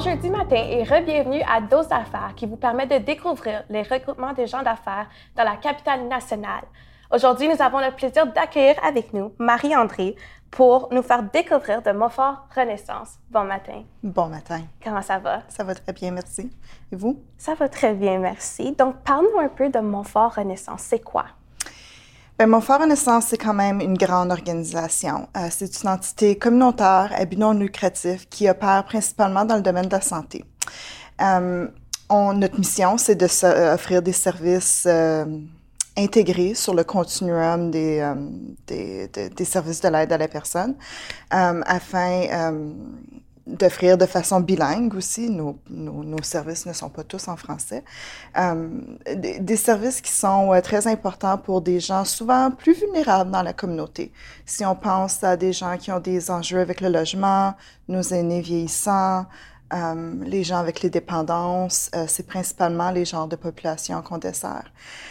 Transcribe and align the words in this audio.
jeudi 0.00 0.30
matin 0.30 0.56
et 0.56 0.82
re-bienvenue 0.82 1.42
à 1.42 1.60
Dose 1.60 1.88
d'affaires 1.88 2.32
qui 2.34 2.46
vous 2.46 2.56
permet 2.56 2.86
de 2.86 2.96
découvrir 3.04 3.64
les 3.68 3.82
regroupements 3.82 4.32
des 4.32 4.46
gens 4.46 4.62
d'affaires 4.62 5.06
dans 5.36 5.44
la 5.44 5.56
capitale 5.56 6.08
nationale. 6.08 6.62
Aujourd'hui, 7.12 7.48
nous 7.48 7.60
avons 7.60 7.80
le 7.80 7.90
plaisir 7.90 8.26
d'accueillir 8.32 8.76
avec 8.82 9.12
nous 9.12 9.34
Marie-André 9.38 10.16
pour 10.50 10.88
nous 10.90 11.02
faire 11.02 11.22
découvrir 11.22 11.82
de 11.82 11.90
Montfort 11.92 12.46
Renaissance. 12.56 13.18
Bon 13.28 13.44
matin. 13.44 13.82
Bon 14.02 14.28
matin. 14.28 14.62
Comment 14.82 15.02
ça 15.02 15.18
va? 15.18 15.42
Ça 15.48 15.64
va 15.64 15.74
très 15.74 15.92
bien, 15.92 16.12
merci. 16.12 16.50
Et 16.90 16.96
vous? 16.96 17.22
Ça 17.36 17.54
va 17.54 17.68
très 17.68 17.92
bien, 17.92 18.18
merci. 18.18 18.72
Donc, 18.72 18.96
parle-nous 19.04 19.38
un 19.38 19.48
peu 19.48 19.68
de 19.68 19.80
Montfort 19.80 20.34
Renaissance. 20.34 20.80
C'est 20.80 21.04
quoi? 21.04 21.26
Bien, 22.40 22.46
Montfort 22.46 22.80
Renaissance, 22.80 23.26
c'est 23.26 23.36
quand 23.36 23.52
même 23.52 23.82
une 23.82 23.98
grande 23.98 24.32
organisation. 24.32 25.28
C'est 25.50 25.82
une 25.82 25.90
entité 25.90 26.38
communautaire 26.38 27.12
à 27.14 27.26
but 27.26 27.38
non 27.38 27.52
lucratif 27.52 28.30
qui 28.30 28.48
opère 28.48 28.86
principalement 28.86 29.44
dans 29.44 29.56
le 29.56 29.60
domaine 29.60 29.84
de 29.84 29.90
la 29.90 30.00
santé. 30.00 30.46
On, 31.18 32.32
notre 32.32 32.58
mission, 32.58 32.96
c'est 32.96 33.14
d'offrir 33.14 33.98
euh, 33.98 34.00
des 34.00 34.12
services 34.14 34.84
euh, 34.86 35.26
intégrés 35.98 36.54
sur 36.54 36.72
le 36.72 36.82
continuum 36.82 37.70
des, 37.70 38.00
euh, 38.00 38.14
des, 38.66 39.08
des, 39.08 39.44
services 39.44 39.82
de 39.82 39.88
l'aide 39.90 40.10
à 40.10 40.16
la 40.16 40.26
personne 40.26 40.76
afin 41.28 42.54
d'offrir 43.46 43.98
de 43.98 44.06
façon 44.06 44.40
bilingue 44.40 44.94
aussi. 44.94 45.30
Nos, 45.30 45.58
nos, 45.68 46.22
services 46.22 46.66
ne 46.66 46.72
sont 46.72 46.88
pas 46.88 47.04
tous 47.04 47.28
en 47.28 47.36
français. 47.36 47.84
Des, 48.36 49.40
des, 49.40 49.56
services 49.56 50.00
qui 50.00 50.12
sont 50.12 50.58
très 50.62 50.86
importants 50.86 51.38
pour 51.38 51.60
des 51.60 51.80
gens 51.80 52.04
souvent 52.04 52.50
plus 52.50 52.74
vulnérables 52.74 53.30
dans 53.30 53.42
la 53.42 53.52
communauté. 53.52 54.12
Si 54.46 54.64
on 54.64 54.74
pense 54.74 55.24
à 55.24 55.36
des 55.36 55.52
gens 55.52 55.76
qui 55.78 55.90
ont 55.90 56.00
des 56.00 56.30
enjeux 56.30 56.60
avec 56.60 56.80
le 56.80 56.88
logement, 56.88 57.54
nos 57.88 58.02
aînés 58.02 58.40
vieillissants, 58.40 59.26
euh, 59.72 60.14
les 60.24 60.42
gens 60.42 60.58
avec 60.58 60.82
les 60.82 60.90
dépendances, 60.90 61.90
euh, 61.94 62.04
c'est 62.08 62.26
principalement 62.26 62.90
les 62.90 63.04
genres 63.04 63.28
de 63.28 63.36
population 63.36 64.02
qu'on 64.02 64.18
dessert. 64.18 64.64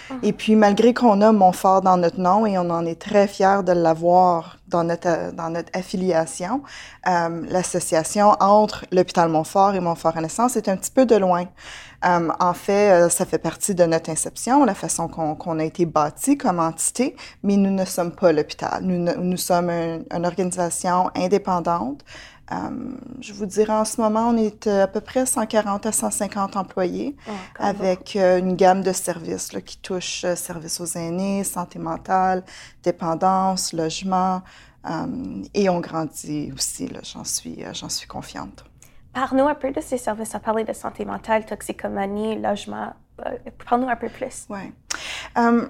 Uh 0.09 0.13
-huh. 0.13 0.19
Et 0.23 0.33
puis, 0.33 0.55
malgré 0.55 0.93
qu'on 0.93 1.21
a 1.21 1.31
Montfort 1.31 1.81
dans 1.81 1.97
notre 1.97 2.19
nom 2.19 2.45
et 2.45 2.57
on 2.57 2.69
en 2.69 2.85
est 2.85 2.99
très 2.99 3.27
fiers 3.27 3.63
de 3.63 3.71
l'avoir 3.71 4.57
dans 4.67 4.83
notre, 4.83 5.33
dans 5.33 5.49
notre 5.49 5.71
affiliation, 5.79 6.61
euh, 7.07 7.45
l'association 7.49 8.27
entre 8.39 8.85
l'hôpital 8.91 9.29
Montfort 9.29 9.73
et 9.75 9.79
Montfort 9.79 10.13
Renaissance 10.15 10.57
est 10.57 10.67
un 10.67 10.77
petit 10.77 10.91
peu 10.91 11.05
de 11.05 11.15
loin. 11.15 11.45
Euh, 12.05 12.29
en 12.39 12.53
fait, 12.53 13.09
ça 13.09 13.25
fait 13.25 13.41
partie 13.49 13.75
de 13.75 13.85
notre 13.85 14.09
inception, 14.15 14.65
la 14.65 14.75
façon 14.75 15.07
qu'on 15.13 15.35
qu 15.35 15.49
a 15.49 15.63
été 15.63 15.85
bâti 15.85 16.37
comme 16.37 16.59
entité, 16.71 17.15
mais 17.43 17.57
nous 17.57 17.71
ne 17.81 17.85
sommes 17.85 18.13
pas 18.21 18.31
l'hôpital. 18.31 18.77
Nous, 18.83 18.99
nous 19.31 19.37
sommes 19.37 19.69
un, 19.69 19.99
une 20.17 20.25
organisation 20.25 21.09
indépendante 21.15 21.99
Um, 22.51 22.97
je 23.21 23.31
vous 23.33 23.45
dirais, 23.45 23.73
en 23.73 23.85
ce 23.85 24.01
moment, 24.01 24.29
on 24.29 24.37
est 24.37 24.65
à 24.65 24.87
peu 24.87 25.01
près 25.01 25.25
140 25.25 25.85
à 25.85 25.91
150 25.91 26.55
employés 26.57 27.15
oh, 27.27 27.31
avec 27.59 28.15
euh, 28.15 28.39
une 28.39 28.55
gamme 28.55 28.81
de 28.81 28.91
services 28.91 29.53
là, 29.53 29.61
qui 29.61 29.77
touchent 29.77 30.23
euh, 30.23 30.35
services 30.35 30.79
aux 30.81 30.97
aînés, 30.97 31.43
santé 31.43 31.77
mentale, 31.77 32.43
dépendance, 32.81 33.73
logement. 33.73 34.41
Um, 34.83 35.43
et 35.53 35.69
on 35.69 35.79
grandit 35.79 36.51
aussi, 36.53 36.89
j'en 37.03 37.23
suis, 37.23 37.63
euh, 37.63 37.73
j'en 37.73 37.89
suis 37.89 38.07
confiante. 38.07 38.65
Parle-nous 39.13 39.47
un 39.47 39.55
peu 39.55 39.71
de 39.71 39.81
ces 39.81 39.97
services. 39.97 40.33
à 40.33 40.39
parler 40.39 40.63
de 40.63 40.73
santé 40.73 41.05
mentale, 41.05 41.45
toxicomanie, 41.45 42.39
logement. 42.39 42.93
Parle-nous 43.67 43.89
un 43.89 43.95
peu 43.95 44.09
plus. 44.09 44.47
Oui. 44.49 44.71
Um, 45.35 45.69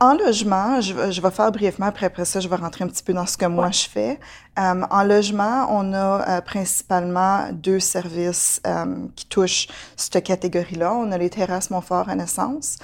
en 0.00 0.14
logement, 0.14 0.80
je, 0.80 1.10
je, 1.10 1.20
vais 1.20 1.30
faire 1.30 1.52
brièvement, 1.52 1.86
après, 1.86 2.06
après 2.06 2.24
ça, 2.24 2.40
je 2.40 2.48
vais 2.48 2.56
rentrer 2.56 2.84
un 2.84 2.88
petit 2.88 3.02
peu 3.02 3.12
dans 3.12 3.26
ce 3.26 3.36
que 3.36 3.44
moi 3.44 3.66
ouais. 3.66 3.72
je 3.72 3.88
fais. 3.88 4.18
Um, 4.60 4.86
en 4.90 5.04
logement, 5.04 5.68
on 5.70 5.94
a 5.94 6.38
uh, 6.38 6.42
principalement 6.42 7.50
deux 7.50 7.80
services 7.80 8.60
um, 8.66 9.10
qui 9.16 9.24
touchent 9.24 9.68
cette 9.96 10.22
catégorie-là. 10.22 10.92
On 10.92 11.10
a 11.12 11.18
les 11.18 11.30
terrasses 11.30 11.70
Montfort 11.70 12.06
Renaissance, 12.06 12.78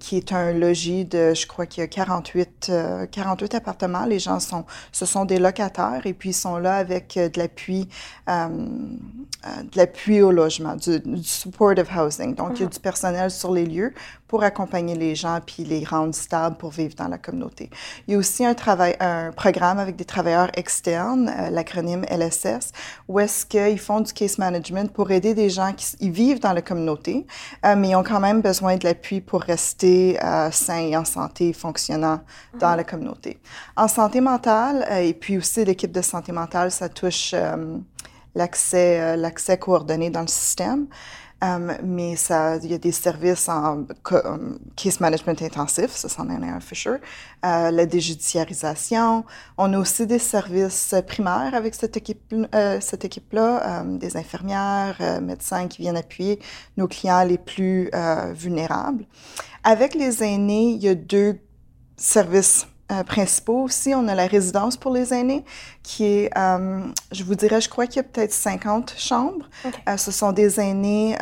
qui 0.00 0.16
est 0.16 0.32
un 0.32 0.52
logis 0.52 1.04
de, 1.04 1.34
je 1.34 1.46
crois 1.46 1.66
qu'il 1.66 1.82
y 1.82 1.84
a 1.84 1.88
48, 1.88 2.70
uh, 3.04 3.08
48 3.10 3.54
appartements. 3.56 4.06
Les 4.06 4.18
gens 4.18 4.40
sont, 4.40 4.64
ce 4.92 5.04
sont 5.04 5.26
des 5.26 5.38
locataires 5.38 6.06
et 6.06 6.14
puis 6.14 6.30
ils 6.30 6.34
sont 6.34 6.56
là 6.56 6.76
avec 6.76 7.18
de 7.18 7.38
l'appui, 7.38 7.88
de 8.26 9.76
l'appui 9.76 10.22
au 10.22 10.32
logement, 10.32 10.76
du, 10.76 11.00
du, 11.00 11.22
supportive 11.22 11.88
housing. 11.94 12.34
Donc, 12.34 12.52
il 12.56 12.62
y 12.62 12.64
a 12.64 12.68
du 12.68 12.80
personnel 12.80 13.30
sur 13.30 13.52
les 13.52 13.66
lieux 13.66 13.92
pour 14.28 14.44
accompagner 14.44 14.94
les 14.94 15.14
gens 15.14 15.40
puis 15.44 15.64
les 15.64 15.84
rendre 15.84 16.14
stables 16.14 16.56
pour 16.56 16.70
vivre 16.70 16.94
dans 16.94 17.08
la 17.08 17.18
communauté. 17.18 17.70
Il 18.06 18.12
y 18.12 18.14
a 18.14 18.18
aussi 18.18 18.44
un 18.44 18.54
travail, 18.54 18.94
un 19.00 19.32
programme 19.32 19.78
avec 19.78 19.96
des 19.96 20.04
travailleurs 20.04 20.50
externes, 20.54 20.77
euh, 20.86 21.50
l'acronyme 21.50 22.04
LSS, 22.10 22.72
où 23.08 23.18
est-ce 23.20 23.44
qu'ils 23.46 23.78
font 23.78 24.00
du 24.00 24.12
case 24.12 24.38
management 24.38 24.92
pour 24.92 25.10
aider 25.10 25.34
des 25.34 25.50
gens 25.50 25.72
qui 25.72 25.86
ils 26.00 26.10
vivent 26.10 26.40
dans 26.40 26.52
la 26.52 26.62
communauté, 26.62 27.26
euh, 27.64 27.74
mais 27.76 27.90
ils 27.90 27.96
ont 27.96 28.02
quand 28.02 28.20
même 28.20 28.40
besoin 28.40 28.76
de 28.76 28.84
l'appui 28.84 29.20
pour 29.20 29.40
rester 29.42 30.18
euh, 30.22 30.50
sains 30.50 30.88
et 30.88 30.96
en 30.96 31.04
santé, 31.04 31.52
fonctionnant 31.52 32.20
dans 32.54 32.68
mm 32.68 32.72
-hmm. 32.72 32.76
la 32.76 32.84
communauté. 32.84 33.38
En 33.76 33.88
santé 33.88 34.20
mentale, 34.20 34.86
et 35.08 35.14
puis 35.14 35.38
aussi 35.38 35.64
l'équipe 35.64 35.92
de 35.92 36.02
santé 36.02 36.32
mentale, 36.32 36.70
ça 36.70 36.88
touche 36.88 37.34
l'accès, 38.34 39.16
l'accès 39.16 39.58
coordonné 39.58 40.10
dans 40.10 40.22
le 40.28 40.32
système. 40.42 40.86
Um, 41.40 41.72
mais 41.84 42.16
il 42.62 42.70
y 42.70 42.74
a 42.74 42.78
des 42.78 42.90
services 42.90 43.48
en 43.48 43.84
um, 44.24 44.58
case 44.74 44.98
management 44.98 45.40
intensif, 45.40 45.92
ça 45.92 46.08
c'en 46.08 46.28
est 46.30 46.34
un 46.34 46.58
Fisher, 46.58 46.96
euh, 47.46 47.70
la 47.70 47.86
déjudiciarisation. 47.86 49.24
On 49.56 49.72
a 49.72 49.78
aussi 49.78 50.04
des 50.04 50.18
services 50.18 50.96
primaires 51.06 51.54
avec 51.54 51.76
cette 51.76 51.96
équipe, 51.96 52.34
euh, 52.54 52.78
cette 52.80 53.04
équipe-là, 53.04 53.82
um, 53.82 53.98
des 53.98 54.16
infirmières, 54.16 54.96
euh, 55.00 55.20
médecins 55.20 55.68
qui 55.68 55.82
viennent 55.82 55.96
appuyer 55.96 56.40
nos 56.76 56.88
clients 56.88 57.22
les 57.22 57.38
plus 57.38 57.88
euh, 57.94 58.32
vulnérables. 58.34 59.04
Avec 59.62 59.94
les 59.94 60.24
aînés, 60.24 60.70
il 60.70 60.82
y 60.82 60.88
a 60.88 60.96
deux 60.96 61.38
services 61.96 62.66
euh, 62.90 63.02
principaux 63.02 63.64
aussi. 63.64 63.94
On 63.94 64.08
a 64.08 64.14
la 64.14 64.26
résidence 64.26 64.76
pour 64.76 64.92
les 64.92 65.12
aînés, 65.12 65.44
qui 65.82 66.04
est, 66.04 66.30
euh, 66.38 66.80
je 67.12 67.22
vous 67.22 67.34
dirais, 67.34 67.60
je 67.60 67.68
crois 67.68 67.86
qu'il 67.86 67.96
y 67.96 68.00
a 68.00 68.02
peut-être 68.04 68.32
50 68.32 68.94
chambres. 68.96 69.46
Okay. 69.64 69.78
Euh, 69.88 69.96
ce 69.96 70.10
sont 70.10 70.32
des 70.32 70.58
aînés 70.58 71.16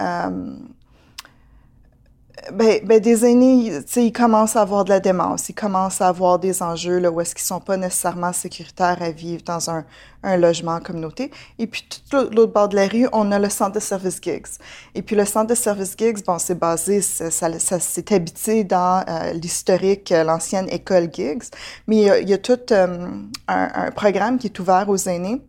ben, 2.52 2.80
ben, 2.84 3.00
des 3.00 3.24
aînés, 3.24 3.80
ils 3.96 4.12
commencent 4.12 4.56
à 4.56 4.62
avoir 4.62 4.84
de 4.84 4.90
la 4.90 5.00
démence, 5.00 5.48
ils 5.48 5.54
commencent 5.54 6.00
à 6.00 6.08
avoir 6.08 6.38
des 6.38 6.62
enjeux 6.62 6.98
là, 6.98 7.10
où 7.10 7.20
est-ce 7.20 7.34
qu'ils 7.34 7.44
sont 7.44 7.60
pas 7.60 7.76
nécessairement 7.76 8.32
sécuritaires 8.32 8.98
à 9.00 9.10
vivre 9.10 9.42
dans 9.44 9.70
un, 9.70 9.84
un 10.22 10.36
logement 10.36 10.72
en 10.72 10.80
communauté. 10.80 11.30
Et 11.58 11.66
puis, 11.66 11.86
tout 12.10 12.28
l'autre 12.32 12.52
bord 12.52 12.68
de 12.68 12.76
la 12.76 12.88
rue, 12.88 13.08
on 13.12 13.30
a 13.32 13.38
le 13.38 13.48
centre 13.48 13.72
de 13.72 13.80
service 13.80 14.20
gigs. 14.22 14.46
Et 14.94 15.02
puis, 15.02 15.16
le 15.16 15.24
centre 15.24 15.48
de 15.48 15.54
service 15.54 15.94
gigs, 15.96 16.24
bon, 16.24 16.38
c'est 16.38 16.58
basé, 16.58 17.00
ça, 17.00 17.30
ça, 17.30 17.58
ça 17.58 17.80
s'est 17.80 18.14
habité 18.14 18.64
dans 18.64 19.04
euh, 19.08 19.32
l'historique, 19.32 20.12
euh, 20.12 20.24
l'ancienne 20.24 20.68
école 20.70 21.08
gigs, 21.12 21.44
mais 21.86 21.96
il 21.96 22.28
y 22.28 22.30
y 22.30 22.34
a 22.34 22.38
tout 22.38 22.58
euh, 22.72 23.08
un, 23.48 23.68
un 23.74 23.90
programme 23.92 24.38
qui 24.38 24.48
est 24.48 24.58
ouvert 24.58 24.88
aux 24.88 24.96
aînés 25.08 25.40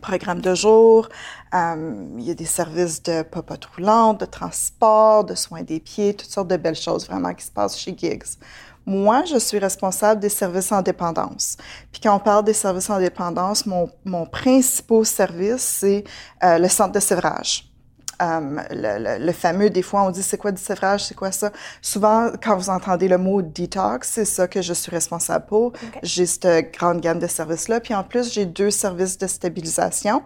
programme 0.00 0.40
de 0.40 0.54
jour, 0.54 1.08
euh, 1.54 2.06
il 2.18 2.24
y 2.24 2.30
a 2.30 2.34
des 2.34 2.44
services 2.44 3.02
de 3.02 3.22
popote 3.22 3.64
roulante, 3.66 4.20
de 4.20 4.26
transport, 4.26 5.24
de 5.24 5.34
soins 5.34 5.62
des 5.62 5.80
pieds, 5.80 6.14
toutes 6.14 6.30
sortes 6.30 6.48
de 6.48 6.56
belles 6.56 6.74
choses 6.74 7.06
vraiment 7.06 7.32
qui 7.34 7.44
se 7.44 7.50
passent 7.50 7.78
chez 7.78 7.94
Gigs. 7.96 8.38
Moi, 8.86 9.24
je 9.24 9.38
suis 9.38 9.58
responsable 9.58 10.20
des 10.20 10.28
services 10.28 10.70
en 10.70 10.82
dépendance. 10.82 11.56
Puis 11.90 12.00
quand 12.02 12.14
on 12.14 12.18
parle 12.20 12.44
des 12.44 12.52
services 12.52 12.90
en 12.90 12.98
dépendance, 12.98 13.64
mon, 13.64 13.90
mon 14.04 14.26
principal 14.26 15.06
service, 15.06 15.62
c'est 15.62 16.04
euh, 16.42 16.58
le 16.58 16.68
centre 16.68 16.92
de 16.92 17.00
sevrage. 17.00 17.73
Um, 18.20 18.62
le, 18.70 18.98
le, 18.98 19.26
le, 19.26 19.32
fameux, 19.32 19.70
des 19.70 19.82
fois, 19.82 20.02
on 20.04 20.10
dit 20.10 20.22
c'est 20.22 20.38
quoi 20.38 20.52
du 20.52 20.62
sévrage, 20.62 21.04
c'est 21.04 21.14
quoi 21.14 21.32
ça? 21.32 21.50
Souvent, 21.82 22.30
quand 22.42 22.56
vous 22.56 22.70
entendez 22.70 23.08
le 23.08 23.18
mot 23.18 23.42
detox, 23.42 24.08
c'est 24.08 24.24
ça 24.24 24.46
que 24.46 24.62
je 24.62 24.72
suis 24.72 24.90
responsable 24.90 25.46
pour. 25.46 25.66
Okay. 25.68 26.00
J'ai 26.02 26.26
cette 26.26 26.74
grande 26.74 27.00
gamme 27.00 27.18
de 27.18 27.26
services-là. 27.26 27.80
Puis 27.80 27.94
en 27.94 28.04
plus, 28.04 28.32
j'ai 28.32 28.46
deux 28.46 28.70
services 28.70 29.18
de 29.18 29.26
stabilisation, 29.26 30.22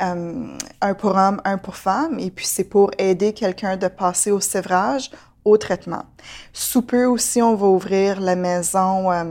um, 0.00 0.56
un 0.80 0.94
pour 0.94 1.16
hommes, 1.16 1.40
un 1.44 1.58
pour 1.58 1.76
femmes. 1.76 2.18
Et 2.18 2.30
puis 2.30 2.46
c'est 2.46 2.64
pour 2.64 2.90
aider 2.98 3.32
quelqu'un 3.32 3.76
de 3.76 3.88
passer 3.88 4.30
au 4.30 4.40
sévrage 4.40 5.10
au 5.44 5.56
traitement. 5.56 6.04
Sous 6.52 6.82
peu 6.82 7.04
aussi, 7.04 7.40
on 7.40 7.54
va 7.54 7.66
ouvrir 7.66 8.20
la 8.20 8.34
maison 8.34 9.12
euh, 9.12 9.24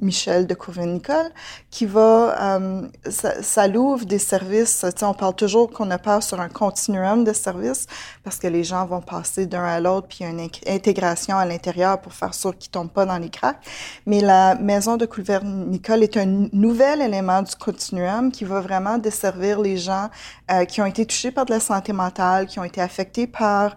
Michel 0.00 0.46
de 0.46 0.54
Courvin-Nicole 0.54 1.30
qui 1.70 1.86
va, 1.86 2.58
euh, 2.58 2.88
ça, 3.08 3.68
l'ouvre 3.68 4.04
des 4.04 4.18
services, 4.18 4.84
on 5.02 5.14
parle 5.14 5.34
toujours 5.36 5.70
qu'on 5.70 5.90
a 5.90 5.98
peur 5.98 6.22
sur 6.22 6.40
un 6.40 6.48
continuum 6.48 7.22
de 7.22 7.32
services 7.32 7.86
parce 8.24 8.38
que 8.38 8.48
les 8.48 8.64
gens 8.64 8.84
vont 8.84 9.00
passer 9.00 9.46
d'un 9.46 9.64
à 9.64 9.78
l'autre 9.78 10.08
puis 10.08 10.18
il 10.20 10.22
y 10.24 10.26
a 10.26 10.30
une 10.30 10.48
intégration 10.66 11.36
à 11.36 11.44
l'intérieur 11.44 12.00
pour 12.00 12.12
faire 12.12 12.34
sûr 12.34 12.56
qu'ils 12.58 12.70
tombent 12.70 12.90
pas 12.90 13.06
dans 13.06 13.18
les 13.18 13.30
cracks. 13.30 13.64
Mais 14.04 14.20
la 14.20 14.56
maison 14.56 14.96
de 14.96 15.06
Courvin-Nicole 15.06 16.02
est 16.02 16.16
un 16.16 16.48
nouvel 16.52 17.00
élément 17.00 17.42
du 17.42 17.54
continuum 17.54 18.32
qui 18.32 18.44
va 18.44 18.60
vraiment 18.60 18.98
desservir 18.98 19.60
les 19.60 19.76
gens 19.76 20.10
euh, 20.50 20.64
qui 20.64 20.80
ont 20.80 20.86
été 20.86 21.06
touchés 21.06 21.30
par 21.30 21.44
de 21.46 21.52
la 21.52 21.60
santé 21.60 21.92
mentale, 21.92 22.46
qui 22.46 22.58
ont 22.58 22.64
été 22.64 22.80
affectés 22.80 23.26
par 23.26 23.76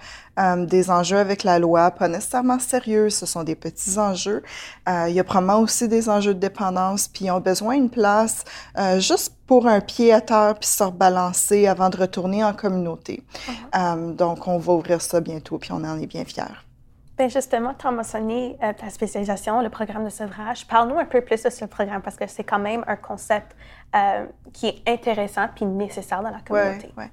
des 0.58 0.90
enjeux 0.90 1.18
avec 1.18 1.44
la 1.44 1.60
loi, 1.60 1.92
pas 1.92 2.08
nécessairement 2.08 2.49
sérieux, 2.58 3.10
ce 3.10 3.26
sont 3.26 3.44
des 3.44 3.56
petits 3.56 4.00
enjeux. 4.00 4.42
Euh, 4.88 5.06
il 5.10 5.14
y 5.14 5.20
a 5.20 5.24
probablement 5.24 5.60
aussi 5.60 5.88
des 5.88 6.10
enjeux 6.10 6.34
de 6.34 6.40
dépendance, 6.40 7.08
puis 7.08 7.26
ils 7.26 7.32
ont 7.32 7.40
besoin 7.40 7.76
d'une 7.76 7.90
place 7.90 8.44
euh, 8.78 9.00
juste 9.00 9.36
pour 9.46 9.68
un 9.68 9.82
pied 9.82 10.14
à 10.14 10.22
terre 10.22 10.56
puis 10.60 10.68
se 10.68 10.84
rebalancer 10.84 11.68
avant 11.68 11.90
de 11.90 11.98
retourner 11.98 12.44
en 12.44 12.54
communauté. 12.54 13.24
Uh-huh. 13.74 14.16
donc, 14.16 14.48
on 14.48 14.58
va 14.58 14.74
ouvrir 14.74 15.02
ça 15.02 15.20
bientôt, 15.22 15.58
puis 15.58 15.72
on 15.72 15.84
en 15.84 16.00
est 16.00 16.08
bien 16.08 16.26
fiers. 16.26 16.44
Bien 17.18 17.28
justement, 17.28 17.74
tu 17.78 17.86
as 17.86 17.92
mentionné 17.92 18.58
ta 18.78 18.90
spécialisation, 18.90 19.62
le 19.62 19.70
programme 19.70 20.06
de 20.06 20.10
sevrage. 20.10 20.66
Parle-nous 20.66 20.98
un 20.98 21.06
peu 21.06 21.20
plus 21.20 21.44
de 21.44 21.50
ce 21.50 21.66
programme 21.66 22.02
parce 22.02 22.16
que 22.16 22.26
c'est 22.28 22.46
quand 22.46 22.60
même 22.60 22.86
un 22.88 22.96
concept 22.96 23.58
euh, 23.96 24.26
qui 24.54 24.68
est 24.68 24.82
intéressant 24.88 25.48
puis 25.56 25.66
nécessaire 25.66 26.22
dans 26.22 26.30
la 26.30 26.42
communauté. 26.42 26.92
Ouais. 26.98 27.10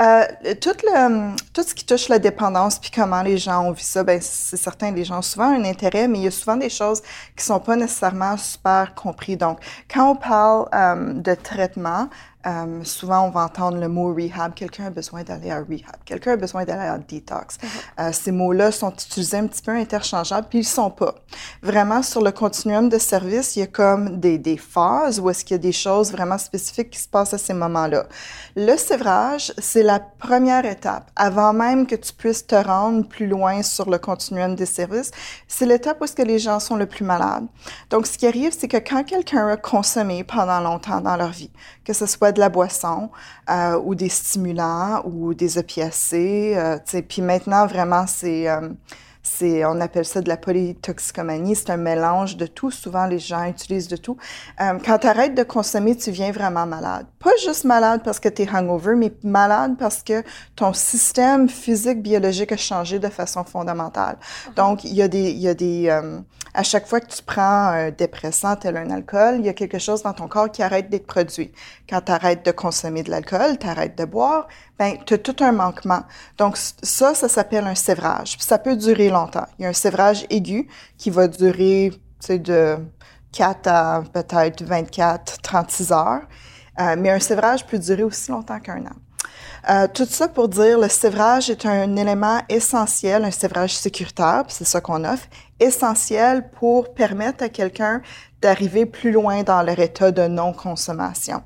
euh, 0.00 0.54
tout, 0.60 0.76
le, 0.84 1.36
tout 1.52 1.62
ce 1.62 1.74
qui 1.74 1.84
touche 1.84 2.08
la 2.08 2.18
dépendance 2.18 2.78
puis 2.78 2.90
comment 2.90 3.22
les 3.22 3.36
gens 3.38 3.64
ont 3.64 3.72
vu 3.72 3.82
ça, 3.82 4.04
ben 4.04 4.20
c'est 4.20 4.56
certain, 4.56 4.92
les 4.92 5.04
gens 5.04 5.18
ont 5.18 5.22
souvent 5.22 5.48
un 5.48 5.64
intérêt, 5.64 6.06
mais 6.08 6.18
il 6.18 6.24
y 6.24 6.28
a 6.28 6.30
souvent 6.30 6.56
des 6.56 6.68
choses 6.68 7.02
qui 7.36 7.44
sont 7.44 7.60
pas 7.60 7.76
nécessairement 7.76 8.36
super 8.36 8.94
compris. 8.94 9.36
Donc, 9.36 9.58
quand 9.92 10.10
on 10.10 10.16
parle 10.16 10.68
euh, 10.72 11.14
de 11.14 11.34
traitement, 11.34 12.08
euh, 12.46 12.84
souvent, 12.84 13.26
on 13.26 13.30
va 13.30 13.44
entendre 13.44 13.78
le 13.78 13.88
mot 13.88 14.14
rehab. 14.14 14.54
Quelqu'un 14.54 14.86
a 14.86 14.90
besoin 14.90 15.22
d'aller 15.22 15.50
à 15.50 15.58
rehab. 15.58 15.96
Quelqu'un 16.04 16.32
a 16.32 16.36
besoin 16.36 16.64
d'aller 16.64 16.88
à 16.88 16.98
detox. 16.98 17.56
Mm-hmm. 17.56 17.68
euh, 18.00 18.12
ces 18.12 18.32
mots-là 18.32 18.72
sont 18.72 18.92
utilisés 18.92 19.36
un 19.36 19.46
petit 19.46 19.62
peu 19.62 19.72
interchangeables, 19.72 20.46
puis 20.48 20.60
ils 20.60 20.64
sont 20.64 20.90
pas. 20.90 21.14
Vraiment, 21.62 22.02
sur 22.02 22.22
le 22.22 22.32
continuum 22.32 22.88
de 22.88 22.98
service, 22.98 23.56
il 23.56 23.60
y 23.60 23.62
a 23.62 23.66
comme 23.66 24.18
des, 24.18 24.38
des 24.38 24.56
phases 24.56 25.20
où 25.20 25.28
est-ce 25.28 25.44
qu'il 25.44 25.54
y 25.54 25.60
a 25.60 25.62
des 25.62 25.72
choses 25.72 26.12
vraiment 26.12 26.38
spécifiques 26.38 26.90
qui 26.90 26.98
se 26.98 27.08
passent 27.08 27.34
à 27.34 27.38
ces 27.38 27.52
moments-là. 27.52 28.06
Le 28.56 28.76
sévrage, 28.76 29.52
c'est 29.58 29.82
la 29.82 30.00
première 30.00 30.64
étape. 30.64 31.10
Avant 31.16 31.52
même 31.52 31.86
que 31.86 31.94
tu 31.94 32.12
puisses 32.12 32.46
te 32.46 32.54
rendre 32.54 33.06
plus 33.06 33.26
loin 33.26 33.62
sur 33.62 33.90
le 33.90 33.98
continuum 33.98 34.54
des 34.54 34.66
services, 34.66 35.10
c'est 35.46 35.66
l'étape 35.66 36.00
où 36.00 36.04
est-ce 36.04 36.16
que 36.16 36.22
les 36.22 36.38
gens 36.38 36.58
sont 36.58 36.76
le 36.76 36.86
plus 36.86 37.04
malades. 37.04 37.46
Donc, 37.90 38.06
ce 38.06 38.16
qui 38.16 38.26
arrive, 38.26 38.54
c'est 38.58 38.68
que 38.68 38.78
quand 38.78 39.04
quelqu'un 39.04 39.48
a 39.48 39.56
consommé 39.56 40.24
pendant 40.24 40.60
longtemps 40.60 41.00
dans 41.00 41.16
leur 41.16 41.30
vie, 41.30 41.50
que 41.84 41.92
ce 41.92 42.06
soit 42.06 42.29
de 42.32 42.40
la 42.40 42.48
boisson 42.48 43.10
euh, 43.48 43.80
ou 43.84 43.94
des 43.94 44.08
stimulants 44.08 45.02
ou 45.04 45.34
des 45.34 45.58
opiacés, 45.58 46.54
euh, 46.56 46.78
puis 47.08 47.22
maintenant, 47.22 47.66
vraiment, 47.66 48.06
c'est... 48.06 48.48
C'est, 49.22 49.64
on 49.64 49.80
appelle 49.80 50.04
ça 50.04 50.20
de 50.20 50.28
la 50.28 50.36
polytoxicomanie. 50.36 51.54
C'est 51.54 51.70
un 51.70 51.76
mélange 51.76 52.36
de 52.36 52.46
tout. 52.46 52.70
Souvent, 52.70 53.06
les 53.06 53.18
gens 53.18 53.44
utilisent 53.44 53.88
de 53.88 53.96
tout. 53.96 54.16
Euh, 54.60 54.78
quand 54.84 54.98
tu 54.98 55.06
arrêtes 55.06 55.34
de 55.34 55.42
consommer, 55.42 55.96
tu 55.96 56.10
viens 56.10 56.32
vraiment 56.32 56.66
malade. 56.66 57.06
Pas 57.18 57.36
juste 57.44 57.64
malade 57.64 58.00
parce 58.04 58.18
que 58.18 58.28
tu 58.28 58.42
es 58.42 58.50
hangover, 58.50 58.94
mais 58.94 59.12
malade 59.22 59.76
parce 59.78 60.02
que 60.02 60.22
ton 60.56 60.72
système 60.72 61.48
physique, 61.48 62.02
biologique 62.02 62.52
a 62.52 62.56
changé 62.56 62.98
de 62.98 63.08
façon 63.08 63.44
fondamentale. 63.44 64.16
Donc, 64.56 64.84
il 64.84 64.94
y 64.94 65.02
a 65.02 65.08
des, 65.08 65.30
il 65.30 65.38
y 65.38 65.48
a 65.48 65.54
des, 65.54 65.88
euh, 65.88 66.20
à 66.54 66.62
chaque 66.62 66.86
fois 66.86 67.00
que 67.00 67.12
tu 67.14 67.22
prends 67.22 67.68
un 67.68 67.90
dépressant 67.90 68.56
tel 68.56 68.76
un 68.76 68.90
alcool, 68.90 69.36
il 69.38 69.46
y 69.46 69.48
a 69.48 69.52
quelque 69.52 69.78
chose 69.78 70.02
dans 70.02 70.12
ton 70.12 70.28
corps 70.28 70.50
qui 70.50 70.62
arrête 70.62 70.88
d'être 70.90 71.06
produit. 71.06 71.52
Quand 71.88 72.00
tu 72.02 72.12
arrêtes 72.12 72.44
de 72.44 72.50
consommer 72.50 73.02
de 73.02 73.10
l'alcool, 73.10 73.58
tu 73.58 73.66
arrêtes 73.66 73.96
de 73.96 74.04
boire, 74.04 74.48
ben, 74.80 74.96
tu 75.04 75.18
tout 75.18 75.36
un 75.44 75.52
manquement. 75.52 76.04
Donc, 76.38 76.56
ça, 76.56 77.14
ça 77.14 77.28
s'appelle 77.28 77.66
un 77.66 77.74
sévrage. 77.74 78.38
Ça 78.40 78.56
peut 78.58 78.74
durer 78.74 79.10
longtemps. 79.10 79.44
Il 79.58 79.64
y 79.64 79.66
a 79.66 79.68
un 79.68 79.74
sévrage 79.74 80.24
aigu 80.30 80.68
qui 80.96 81.10
va 81.10 81.28
durer, 81.28 81.90
tu 81.92 81.98
sais, 82.20 82.38
de 82.38 82.78
4 83.32 83.66
à 83.66 84.02
peut-être 84.10 84.64
24, 84.64 85.42
36 85.42 85.92
heures. 85.92 86.22
Euh, 86.80 86.96
mais 86.98 87.10
un 87.10 87.20
sévrage 87.20 87.66
peut 87.66 87.78
durer 87.78 88.04
aussi 88.04 88.30
longtemps 88.30 88.58
qu'un 88.58 88.86
an. 88.86 88.96
Euh, 89.68 89.86
tout 89.92 90.06
ça 90.06 90.28
pour 90.28 90.48
dire, 90.48 90.78
le 90.78 90.88
sévrage 90.88 91.50
est 91.50 91.66
un 91.66 91.94
élément 91.96 92.40
essentiel, 92.48 93.26
un 93.26 93.30
sévrage 93.30 93.76
sécuritaire, 93.76 94.44
c'est 94.48 94.64
ça 94.64 94.80
qu'on 94.80 95.04
offre, 95.04 95.26
essentiel 95.58 96.48
pour 96.52 96.94
permettre 96.94 97.44
à 97.44 97.50
quelqu'un 97.50 98.00
d'arriver 98.40 98.86
plus 98.86 99.12
loin 99.12 99.42
dans 99.42 99.60
leur 99.60 99.78
état 99.78 100.10
de 100.10 100.26
non-consommation. 100.26 101.42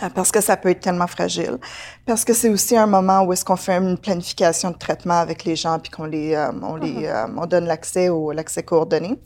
Euh, 0.00 0.08
parce 0.08 0.32
que 0.32 0.40
ça 0.40 0.56
peut 0.56 0.70
être 0.70 0.80
tellement 0.80 1.06
fragile. 1.06 1.58
Parce 2.06 2.24
que 2.24 2.32
c'est 2.32 2.48
aussi 2.48 2.76
un 2.76 2.86
moment 2.86 3.22
où 3.22 3.32
est-ce 3.32 3.44
qu'on 3.44 3.56
fait 3.56 3.76
une 3.76 3.98
planification 3.98 4.70
de 4.70 4.78
traitement 4.78 5.18
avec 5.18 5.44
les 5.44 5.54
gens 5.54 5.78
puis 5.78 5.90
qu'on 5.90 6.04
les, 6.04 6.34
euh, 6.34 6.50
on 6.62 6.76
les, 6.76 7.06
mm-hmm. 7.06 7.28
euh, 7.28 7.36
on 7.36 7.46
donne 7.46 7.66
l'accès 7.66 8.08
au 8.08 8.32
l'accès 8.32 8.62
coordonné. 8.62 9.18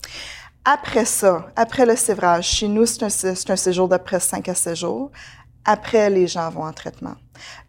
Après 0.65 1.05
ça, 1.05 1.47
après 1.55 1.85
le 1.85 1.95
sévrage, 1.95 2.49
chez 2.49 2.67
nous, 2.67 2.85
c'est 2.85 3.03
un, 3.03 3.07
un, 3.07 3.55
séjour 3.55 3.87
d'après 3.87 4.19
5 4.19 4.49
à 4.49 4.55
7 4.55 4.75
jours. 4.75 5.11
Après, 5.63 6.09
les 6.09 6.27
gens 6.27 6.49
vont 6.49 6.63
en 6.63 6.71
traitement. 6.71 7.15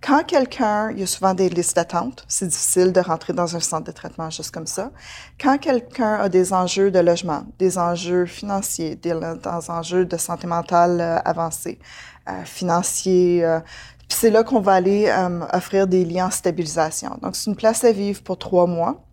Quand 0.00 0.22
quelqu'un, 0.24 0.90
il 0.92 1.00
y 1.00 1.02
a 1.02 1.06
souvent 1.06 1.34
des 1.34 1.48
listes 1.48 1.74
d'attente, 1.74 2.24
c'est 2.28 2.46
difficile 2.46 2.92
de 2.92 3.00
rentrer 3.00 3.32
dans 3.32 3.56
un 3.56 3.60
centre 3.60 3.84
de 3.84 3.90
traitement 3.90 4.30
juste 4.30 4.52
comme 4.52 4.68
ça. 4.68 4.92
Quand 5.40 5.58
quelqu'un 5.58 6.14
a 6.14 6.28
des 6.28 6.52
enjeux 6.52 6.92
de 6.92 7.00
logement, 7.00 7.42
des 7.58 7.76
enjeux 7.76 8.26
financiers, 8.26 8.94
des, 8.94 9.14
des 9.14 9.70
enjeux 9.70 10.04
de 10.04 10.16
santé 10.16 10.46
mentale 10.46 11.00
euh, 11.00 11.18
avancés, 11.24 11.80
euh, 11.80 12.17
financiers, 12.44 13.44
euh, 13.44 13.60
c'est 14.08 14.30
là 14.30 14.42
qu'on 14.42 14.60
va 14.60 14.72
aller 14.72 15.06
euh, 15.08 15.40
offrir 15.52 15.86
des 15.86 16.04
liens 16.04 16.26
en 16.26 16.30
stabilisation. 16.30 17.19
Donc, 17.22 17.36
c'est 17.36 17.50
une 17.50 17.56
place 17.56 17.84
à 17.84 17.92
vivre 17.92 18.22
pour 18.22 18.38
trois 18.38 18.66
mois. 18.66 19.04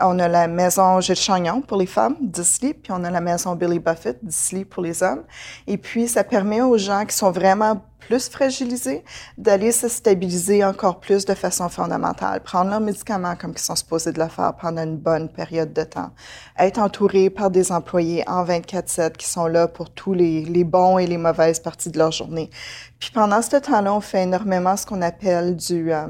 On 0.00 0.18
a 0.18 0.26
la 0.26 0.48
maison 0.48 1.00
Gilles 1.00 1.14
Chagnon 1.14 1.60
pour 1.60 1.76
les 1.76 1.86
femmes, 1.86 2.16
10 2.20 2.62
lits, 2.62 2.74
puis 2.74 2.92
on 2.92 3.04
a 3.04 3.10
la 3.10 3.20
maison 3.20 3.54
Billy 3.54 3.78
Buffett, 3.78 4.18
10 4.24 4.52
lits 4.52 4.64
pour 4.64 4.82
les 4.82 5.04
hommes. 5.04 5.22
Et 5.68 5.78
puis, 5.78 6.08
ça 6.08 6.24
permet 6.24 6.62
aux 6.62 6.76
gens 6.76 7.04
qui 7.06 7.16
sont 7.16 7.30
vraiment 7.30 7.80
plus 8.00 8.28
fragilisés 8.28 9.04
d'aller 9.38 9.72
se 9.72 9.88
stabiliser 9.88 10.64
encore 10.64 11.00
plus 11.00 11.24
de 11.24 11.34
façon 11.34 11.68
fondamentale. 11.68 12.42
Prendre 12.42 12.70
leurs 12.70 12.80
médicaments 12.80 13.34
comme 13.36 13.52
ils 13.52 13.58
sont 13.58 13.76
supposés 13.76 14.12
de 14.12 14.20
le 14.20 14.28
faire 14.28 14.54
pendant 14.60 14.82
une 14.82 14.98
bonne 14.98 15.28
période 15.28 15.72
de 15.72 15.84
temps. 15.84 16.10
Être 16.58 16.80
entouré 16.80 17.30
par 17.30 17.50
des 17.50 17.72
employés 17.72 18.24
en 18.28 18.44
24-7 18.44 19.12
qui 19.12 19.28
sont 19.28 19.46
là 19.46 19.68
pour 19.68 19.90
tous 19.90 20.12
les, 20.12 20.44
les 20.44 20.64
bons 20.64 20.98
et 20.98 21.06
les 21.06 21.18
mauvaises 21.18 21.60
parties 21.60 21.90
de 21.90 21.98
leur 21.98 22.12
journée. 22.12 22.50
Puis 22.98 23.10
pendant 23.12 23.40
ce 23.40 23.56
temps-là, 23.56 23.94
on 23.94 24.00
fait 24.00 24.24
énormément 24.24 24.76
ce 24.76 24.86
qu'on 24.86 25.02
appelle 25.02 25.56
du... 25.56 25.92
Euh, 25.92 26.06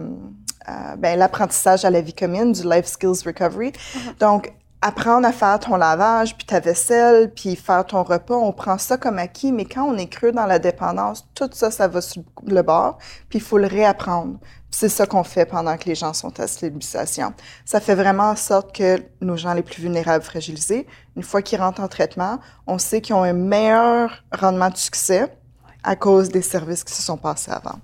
euh, 0.69 0.97
ben, 0.97 1.19
l'apprentissage 1.19 1.85
à 1.85 1.91
la 1.91 2.01
vie 2.01 2.15
commune, 2.15 2.53
du 2.53 2.63
Life 2.63 2.87
Skills 2.87 3.23
Recovery. 3.25 3.71
Mm-hmm. 3.71 4.19
Donc, 4.21 4.53
apprendre 4.85 5.27
à 5.27 5.33
faire 5.33 5.59
ton 5.59 5.77
lavage, 5.77 6.37
puis 6.37 6.45
ta 6.45 6.61
vaisselle, 6.61 7.33
puis 7.33 7.57
faire 7.57 7.87
ton 7.87 8.03
repas, 8.03 8.35
on 8.35 8.53
prend 8.53 8.77
ça 8.77 8.99
comme 8.99 9.19
acquis, 9.19 9.51
mais 9.51 9.65
quand 9.65 9.85
on 9.85 9.97
est 9.97 10.09
creux 10.09 10.31
dans 10.31 10.45
la 10.45 10.59
dépendance, 10.59 11.27
tout 11.35 11.49
ça, 11.53 11.71
ça 11.71 11.89
va 11.89 12.03
sur 12.03 12.23
le 12.47 12.61
bord, 12.61 12.99
puis 13.31 13.39
il 13.39 13.43
faut 13.43 13.57
le 13.57 13.67
réapprendre. 13.67 14.39
C'est 14.71 14.91
ça 14.91 15.07
qu'on 15.07 15.25
fait 15.25 15.47
pendant 15.47 15.79
que 15.79 15.85
les 15.85 15.95
gens 15.95 16.13
sont 16.13 16.39
à 16.39 16.47
stabilisation. 16.47 17.33
Ça 17.65 17.81
fait 17.81 17.95
vraiment 17.95 18.31
en 18.31 18.37
sorte 18.37 18.77
que 18.77 19.03
nos 19.23 19.39
gens 19.39 19.55
les 19.55 19.63
plus 19.63 19.81
vulnérables, 19.81 20.23
fragilisés, 20.23 20.87
une 21.17 21.23
fois 21.23 21.41
qu'ils 21.41 21.61
rentrent 21.61 21.81
en 21.81 21.89
traitement, 21.89 22.39
on 22.67 22.77
sait 22.77 23.01
qu'ils 23.01 23.15
ont 23.15 23.23
un 23.23 23.33
meilleur 23.33 24.23
rendement 24.39 24.69
de 24.69 24.77
succès 24.77 25.35
à 25.83 25.97
cause 25.97 26.29
des 26.29 26.43
services 26.43 26.85
qui 26.85 26.93
se 26.93 27.03
sont 27.03 27.17
passés 27.17 27.53
avant. 27.53 27.79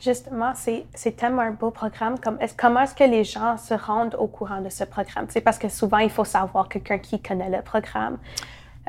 Justement, 0.00 0.52
c'est 0.54 1.16
tellement 1.16 1.42
un 1.42 1.50
beau 1.50 1.70
programme. 1.70 2.20
Comme, 2.20 2.38
comment 2.56 2.80
est-ce 2.80 2.94
que 2.94 3.04
les 3.04 3.24
gens 3.24 3.56
se 3.56 3.74
rendent 3.74 4.14
au 4.14 4.28
courant 4.28 4.60
de 4.60 4.68
ce 4.68 4.84
programme? 4.84 5.26
C'est 5.28 5.40
parce 5.40 5.58
que 5.58 5.68
souvent, 5.68 5.98
il 5.98 6.10
faut 6.10 6.24
savoir 6.24 6.68
quelqu'un 6.68 6.98
qui 6.98 7.20
connaît 7.20 7.50
le 7.50 7.62
programme. 7.62 8.18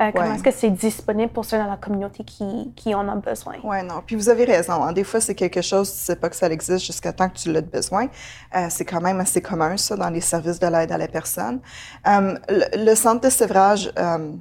Euh, 0.00 0.10
comment 0.14 0.34
est-ce 0.34 0.42
que 0.42 0.50
c'est 0.50 0.70
disponible 0.70 1.30
pour 1.30 1.44
ceux 1.44 1.58
dans 1.58 1.66
la 1.66 1.76
communauté 1.76 2.24
qui, 2.24 2.72
qui 2.74 2.94
en 2.94 3.06
ont 3.08 3.18
besoin? 3.18 3.56
Oui, 3.62 3.82
non. 3.84 4.02
Puis 4.06 4.16
vous 4.16 4.30
avez 4.30 4.44
raison. 4.44 4.82
Hein. 4.82 4.92
Des 4.92 5.04
fois, 5.04 5.20
c'est 5.20 5.34
quelque 5.34 5.60
chose, 5.60 5.90
tu 5.90 5.98
ne 5.98 6.04
sais 6.04 6.16
pas 6.16 6.30
que 6.30 6.36
ça 6.36 6.48
existe 6.48 6.86
jusqu'à 6.86 7.12
temps 7.12 7.28
que 7.28 7.36
tu 7.36 7.52
l'as 7.52 7.60
besoin. 7.60 8.06
Euh, 8.56 8.66
c'est 8.70 8.86
quand 8.86 9.02
même 9.02 9.20
assez 9.20 9.42
commun, 9.42 9.76
ça, 9.76 9.96
dans 9.96 10.08
les 10.08 10.22
services 10.22 10.58
de 10.58 10.66
l'aide 10.66 10.90
à 10.90 10.96
la 10.96 11.08
personne. 11.08 11.60
Euh, 12.08 12.34
le, 12.48 12.94
centre 12.94 13.20
de 13.20 13.28
sevrage, 13.30 13.92
euh, 13.98 14.32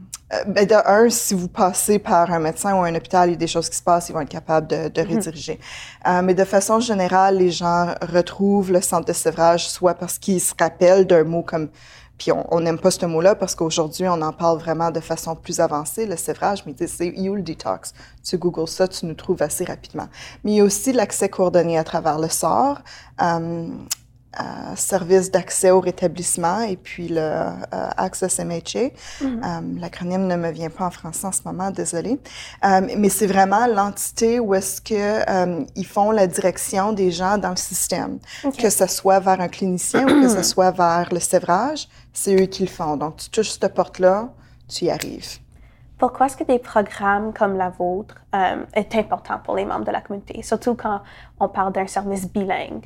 ben 0.48 0.66
de 0.66 0.76
un, 0.76 1.10
si 1.10 1.34
vous 1.34 1.50
passez 1.50 2.00
par 2.00 2.32
un 2.32 2.40
médecin 2.40 2.74
ou 2.76 2.84
un 2.84 2.96
hôpital, 2.96 3.28
il 3.30 3.34
y 3.34 3.36
a 3.36 3.38
des 3.38 3.48
choses 3.48 3.70
qui 3.70 3.76
se 3.76 3.84
passent, 3.84 4.08
ils 4.08 4.14
vont 4.14 4.22
être 4.22 4.30
capables 4.30 4.68
de, 4.68 4.88
de 4.88 5.02
mhm. 5.02 5.16
rediriger. 5.16 5.60
mais 6.24 6.34
de 6.34 6.46
façon 6.46 6.80
générale, 6.80 7.38
les 7.38 7.52
gens 7.52 7.94
retrouvent 8.02 8.72
le 8.72 8.82
centre 8.82 9.06
de 9.06 9.14
sevrage 9.14 9.68
soit 9.68 9.96
parce 9.96 10.18
qu'ils 10.20 10.40
se 10.40 10.54
rappellent 10.58 11.06
d'un 11.06 11.24
mot 11.24 11.42
comme 11.42 11.70
puis 12.20 12.32
on 12.34 12.60
n'aime 12.60 12.78
pas 12.78 12.92
ce 12.92 13.06
mot-là 13.06 13.34
parce 13.34 13.56
qu'aujourd'hui, 13.56 14.06
on 14.08 14.22
en 14.22 14.34
parle 14.34 14.60
vraiment 14.60 14.92
de 14.92 15.00
façon 15.00 15.36
plus 15.36 15.62
avancée, 15.62 16.06
le 16.06 16.18
sévrage, 16.18 16.64
mais 16.66 16.76
c'est 16.86 17.08
You 17.16 17.40
Detox. 17.40 17.94
Tu 18.24 18.38
googles 18.38 18.68
ça, 18.68 18.90
tu 18.90 19.06
nous 19.06 19.14
trouves 19.14 19.42
assez 19.42 19.64
rapidement. 19.64 20.10
Mais 20.44 20.52
il 20.52 20.58
y 20.58 20.60
a 20.60 20.66
aussi 20.66 20.92
l'accès 20.92 21.30
coordonné 21.30 21.78
à 21.78 21.86
travers 21.86 22.20
le 22.20 22.28
sort. 22.28 22.80
Euh, 23.22 23.68
euh, 24.40 24.76
service 24.76 25.32
d'accès 25.32 25.72
au 25.72 25.80
rétablissement 25.80 26.62
et 26.62 26.78
puis 26.78 27.08
le 27.08 27.18
euh, 27.18 27.54
Access 27.98 28.40
MHA. 28.40 28.52
Mm-hmm. 28.52 29.24
euh, 29.24 29.80
L'acronyme 29.80 30.28
ne 30.28 30.36
me 30.36 30.52
vient 30.52 30.70
pas 30.70 30.86
en 30.86 30.92
français 30.92 31.26
en 31.26 31.32
ce 31.32 31.42
moment, 31.46 31.72
désolé. 31.72 32.20
Euh, 32.64 32.82
mais 32.96 33.10
c'est 33.10 33.26
vraiment 33.26 33.66
l'entité 33.66 34.40
où 34.40 34.54
est-ce 34.54 34.82
que 34.82 34.94
euh, 34.94 35.66
ils 35.76 35.86
font 35.86 36.12
la 36.12 36.28
direction 36.28 36.94
des 36.94 37.10
gens 37.10 37.40
dans 37.40 37.50
le 37.50 37.56
système, 37.56 38.20
que 38.56 38.70
ce 38.70 38.86
soit 38.86 39.20
vers 39.20 39.42
un 39.42 39.48
clinicien 39.48 40.04
ou 40.04 40.22
que 40.22 40.30
ce 40.30 40.44
soit 40.44 40.72
vers 40.72 41.10
le 41.12 41.20
sévrage, 41.20 41.88
c'est 42.14 42.40
eux 42.40 42.46
qui 42.46 42.62
le 42.64 42.70
font. 42.70 42.98
Donc 42.98 43.18
tu 43.18 43.30
touches 43.32 43.50
cette 43.50 43.74
porte-là, 43.74 44.30
tu 44.68 44.86
y 44.86 44.92
arrives. 44.92 45.40
Pourquoi 45.98 46.28
est-ce 46.28 46.38
que 46.38 46.44
des 46.44 46.60
programmes 46.60 47.34
comme 47.34 47.58
la 47.58 47.70
vôtre 47.70 48.16
est 48.74 48.96
important 48.96 49.40
pour 49.44 49.56
les 49.56 49.66
membres 49.66 49.86
de 49.86 49.92
la 49.92 50.02
communauté, 50.02 50.44
surtout 50.44 50.76
quand 50.76 51.02
on 51.40 51.50
parle 51.50 51.74
d'un 51.74 51.88
service 51.88 52.32
bilingue? 52.32 52.86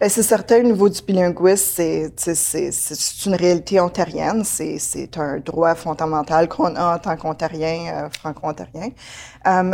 Ben, 0.00 0.08
c'est 0.08 0.22
certain, 0.22 0.60
au 0.60 0.62
niveau 0.62 0.88
du 0.88 1.02
bilinguisme, 1.02 2.12
c'est 2.16 3.26
une 3.26 3.34
réalité 3.34 3.80
ontarienne. 3.80 4.44
C'est 4.44 5.18
un 5.18 5.38
droit 5.40 5.74
fondamental 5.74 6.48
qu'on 6.48 6.76
a 6.76 6.94
en 6.94 6.98
tant 7.00 7.16
qu'ontarien, 7.16 8.04
euh, 8.04 8.10
franco-ontarien. 8.10 8.90
Euh, 9.46 9.72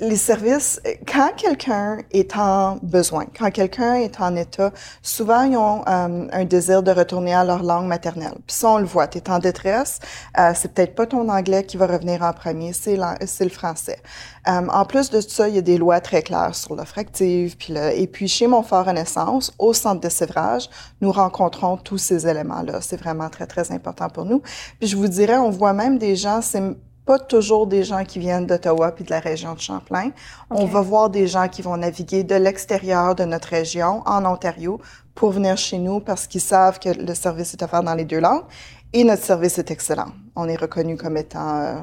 les 0.00 0.16
services, 0.16 0.80
quand 1.06 1.30
quelqu'un 1.36 1.98
est 2.10 2.36
en 2.36 2.76
besoin, 2.82 3.26
quand 3.38 3.50
quelqu'un 3.50 3.94
est 3.94 4.20
en 4.20 4.34
état, 4.36 4.72
souvent 5.02 5.42
ils 5.42 5.56
ont 5.56 5.82
euh, 5.88 6.28
un 6.32 6.44
désir 6.44 6.82
de 6.82 6.90
retourner 6.90 7.34
à 7.34 7.44
leur 7.44 7.62
langue 7.62 7.86
maternelle. 7.86 8.34
Puis 8.46 8.56
ça, 8.56 8.70
on 8.70 8.78
le 8.78 8.84
voit. 8.84 9.06
Tu 9.06 9.18
es 9.18 9.30
en 9.30 9.38
détresse, 9.38 10.00
euh, 10.38 10.52
c'est 10.54 10.72
peut-être 10.72 10.94
pas 10.94 11.06
ton 11.06 11.28
anglais 11.28 11.64
qui 11.64 11.76
va 11.76 11.86
revenir 11.86 12.22
en 12.22 12.32
premier, 12.32 12.72
c'est 12.72 12.96
le 12.96 13.48
français. 13.50 14.00
Euh, 14.48 14.66
en 14.68 14.84
plus 14.84 15.10
de 15.10 15.20
ça, 15.20 15.48
il 15.48 15.54
y 15.54 15.58
a 15.58 15.62
des 15.62 15.78
lois 15.78 16.00
très 16.00 16.22
claires 16.22 16.54
sur 16.54 16.74
l'offre 16.74 16.98
active. 16.98 17.56
Puis 17.56 17.72
et 17.72 18.06
puis 18.06 18.28
chez 18.28 18.46
Montfort 18.46 18.86
Renaissance, 18.86 19.52
au 19.58 19.72
centre 19.72 20.00
de 20.00 20.08
sévrage, 20.08 20.68
nous 21.00 21.12
rencontrons 21.12 21.76
tous 21.76 21.98
ces 21.98 22.26
éléments-là. 22.26 22.80
C'est 22.80 22.96
vraiment 22.96 23.28
très, 23.28 23.46
très 23.46 23.70
important 23.70 24.08
pour 24.08 24.24
nous. 24.24 24.42
Puis 24.80 24.88
je 24.88 24.96
vous 24.96 25.08
dirais, 25.08 25.36
on 25.36 25.50
voit 25.50 25.72
même 25.72 25.98
des 25.98 26.16
gens, 26.16 26.40
c'est 26.42 26.62
pas 27.04 27.18
toujours 27.18 27.66
des 27.66 27.82
gens 27.82 28.04
qui 28.04 28.18
viennent 28.18 28.46
d'Ottawa 28.46 28.92
puis 28.92 29.04
de 29.04 29.10
la 29.10 29.20
région 29.20 29.54
de 29.54 29.60
Champlain. 29.60 30.10
On 30.50 30.66
va 30.66 30.80
voir 30.80 31.10
des 31.10 31.26
gens 31.26 31.48
qui 31.48 31.62
vont 31.62 31.76
naviguer 31.76 32.22
de 32.22 32.36
l'extérieur 32.36 33.14
de 33.14 33.24
notre 33.24 33.48
région, 33.48 34.02
en 34.06 34.24
Ontario, 34.24 34.80
pour 35.14 35.32
venir 35.32 35.56
chez 35.56 35.78
nous 35.78 36.00
parce 36.00 36.26
qu'ils 36.26 36.40
savent 36.40 36.78
que 36.78 36.90
le 36.90 37.14
service 37.14 37.54
est 37.54 37.62
offert 37.62 37.82
dans 37.82 37.94
les 37.94 38.04
deux 38.04 38.20
langues 38.20 38.44
et 38.92 39.04
notre 39.04 39.24
service 39.24 39.58
est 39.58 39.70
excellent. 39.70 40.12
On 40.36 40.48
est 40.48 40.56
reconnu 40.56 40.96
comme 40.96 41.16
étant 41.16 41.60
euh, 41.60 41.80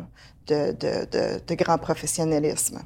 de, 0.48 0.72
de, 0.72 1.06
de, 1.06 1.46
de, 1.46 1.56
grand 1.56 1.78
professionnalisme. 1.78 2.80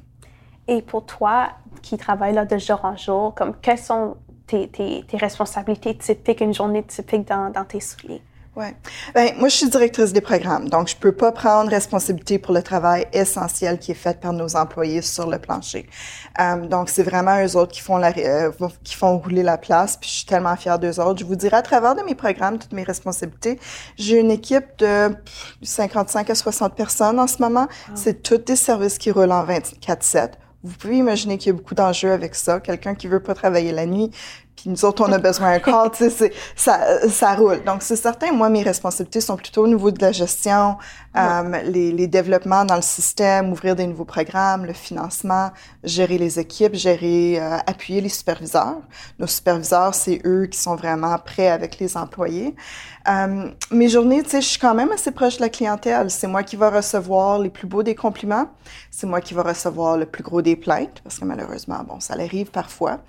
Et 0.66 0.82
pour 0.82 1.06
toi, 1.06 1.50
qui 1.82 1.96
travaille 1.96 2.34
là 2.34 2.44
de 2.44 2.58
jour 2.58 2.80
en 2.84 2.96
jour, 2.96 3.34
comme 3.34 3.54
quelles 3.60 3.78
sont 3.78 4.16
tes, 4.46 4.68
tes, 4.68 5.04
tes 5.06 5.16
responsabilités 5.16 5.96
typiques, 5.96 6.40
une 6.40 6.54
journée 6.54 6.82
typique 6.82 7.28
dans, 7.28 7.50
dans 7.50 7.64
tes 7.64 7.80
souliers? 7.80 8.22
Oui. 8.56 8.66
Ben, 9.14 9.34
moi, 9.38 9.48
je 9.48 9.56
suis 9.56 9.68
directrice 9.68 10.12
des 10.12 10.20
programmes, 10.20 10.68
donc 10.68 10.86
je 10.88 10.94
peux 10.94 11.10
pas 11.10 11.32
prendre 11.32 11.70
responsabilité 11.70 12.38
pour 12.38 12.54
le 12.54 12.62
travail 12.62 13.04
essentiel 13.12 13.80
qui 13.80 13.90
est 13.90 13.96
fait 13.96 14.20
par 14.20 14.32
nos 14.32 14.54
employés 14.54 15.02
sur 15.02 15.28
le 15.28 15.38
plancher. 15.38 15.88
Euh, 16.40 16.64
donc, 16.66 16.88
c'est 16.88 17.02
vraiment 17.02 17.44
eux 17.44 17.56
autres 17.56 17.72
qui 17.72 17.80
font 17.80 17.96
la, 17.96 18.12
euh, 18.16 18.52
qui 18.84 18.94
font 18.94 19.18
rouler 19.18 19.42
la 19.42 19.58
place, 19.58 19.96
puis 19.96 20.08
je 20.08 20.14
suis 20.14 20.26
tellement 20.26 20.54
fière 20.54 20.78
d'eux 20.78 21.00
autres. 21.00 21.18
Je 21.18 21.24
vous 21.24 21.34
dirais, 21.34 21.56
à 21.56 21.62
travers 21.62 21.96
de 21.96 22.02
mes 22.02 22.14
programmes, 22.14 22.58
toutes 22.58 22.72
mes 22.72 22.84
responsabilités, 22.84 23.58
j'ai 23.96 24.18
une 24.18 24.30
équipe 24.30 24.78
de 24.78 25.10
55 25.62 26.30
à 26.30 26.34
60 26.36 26.76
personnes 26.76 27.18
en 27.18 27.26
ce 27.26 27.38
moment. 27.42 27.66
Ah. 27.68 27.92
C'est 27.96 28.22
tous 28.22 28.38
des 28.38 28.56
services 28.56 28.98
qui 28.98 29.10
roulent 29.10 29.32
en 29.32 29.44
24-7. 29.44 30.34
Vous 30.64 30.76
pouvez 30.78 30.96
imaginer 30.96 31.36
qu'il 31.36 31.48
y 31.48 31.50
a 31.50 31.58
beaucoup 31.58 31.74
d'enjeux 31.74 32.10
avec 32.10 32.34
ça. 32.34 32.58
Quelqu'un 32.58 32.94
qui 32.94 33.06
veut 33.06 33.20
pas 33.20 33.34
travailler 33.34 33.70
la 33.70 33.84
nuit, 33.84 34.10
puis 34.56 34.70
nous 34.70 34.84
autres, 34.84 35.04
on 35.06 35.12
a 35.12 35.18
besoin 35.18 35.52
d'un 35.52 35.58
corps, 35.58 35.90
tu 35.90 36.08
sais, 36.10 36.32
ça, 36.54 37.08
ça 37.08 37.34
roule. 37.34 37.62
Donc, 37.64 37.82
c'est 37.82 37.96
certain, 37.96 38.32
moi, 38.32 38.48
mes 38.48 38.62
responsabilités 38.62 39.20
sont 39.20 39.36
plutôt 39.36 39.64
au 39.64 39.68
niveau 39.68 39.90
de 39.90 40.00
la 40.00 40.12
gestion, 40.12 40.76
euh, 41.16 41.62
les, 41.64 41.92
les, 41.92 42.06
développements 42.06 42.64
dans 42.64 42.76
le 42.76 42.82
système, 42.82 43.52
ouvrir 43.52 43.76
des 43.76 43.86
nouveaux 43.86 44.04
programmes, 44.04 44.64
le 44.64 44.72
financement, 44.72 45.50
gérer 45.82 46.18
les 46.18 46.38
équipes, 46.38 46.74
gérer, 46.74 47.38
euh, 47.40 47.58
appuyer 47.66 48.00
les 48.00 48.08
superviseurs. 48.08 48.78
Nos 49.18 49.26
superviseurs, 49.26 49.94
c'est 49.94 50.20
eux 50.24 50.46
qui 50.46 50.58
sont 50.58 50.76
vraiment 50.76 51.16
prêts 51.18 51.48
avec 51.48 51.78
les 51.78 51.96
employés. 51.96 52.54
Euh, 53.06 53.50
mes 53.70 53.88
journées, 53.88 54.22
tu 54.22 54.30
sais, 54.30 54.40
je 54.40 54.48
suis 54.48 54.58
quand 54.58 54.74
même 54.74 54.90
assez 54.92 55.10
proche 55.10 55.36
de 55.36 55.42
la 55.42 55.50
clientèle. 55.50 56.10
C'est 56.10 56.26
moi 56.26 56.42
qui 56.42 56.56
va 56.56 56.70
recevoir 56.70 57.38
les 57.38 57.50
plus 57.50 57.66
beaux 57.66 57.82
des 57.82 57.94
compliments. 57.94 58.48
C'est 58.90 59.06
moi 59.06 59.20
qui 59.20 59.34
va 59.34 59.42
recevoir 59.42 59.98
le 59.98 60.06
plus 60.06 60.22
gros 60.22 60.42
des 60.42 60.56
plaintes, 60.56 61.00
parce 61.02 61.18
que 61.18 61.24
malheureusement, 61.24 61.84
bon, 61.86 62.00
ça 62.00 62.14
arrive 62.14 62.50
parfois. 62.50 63.00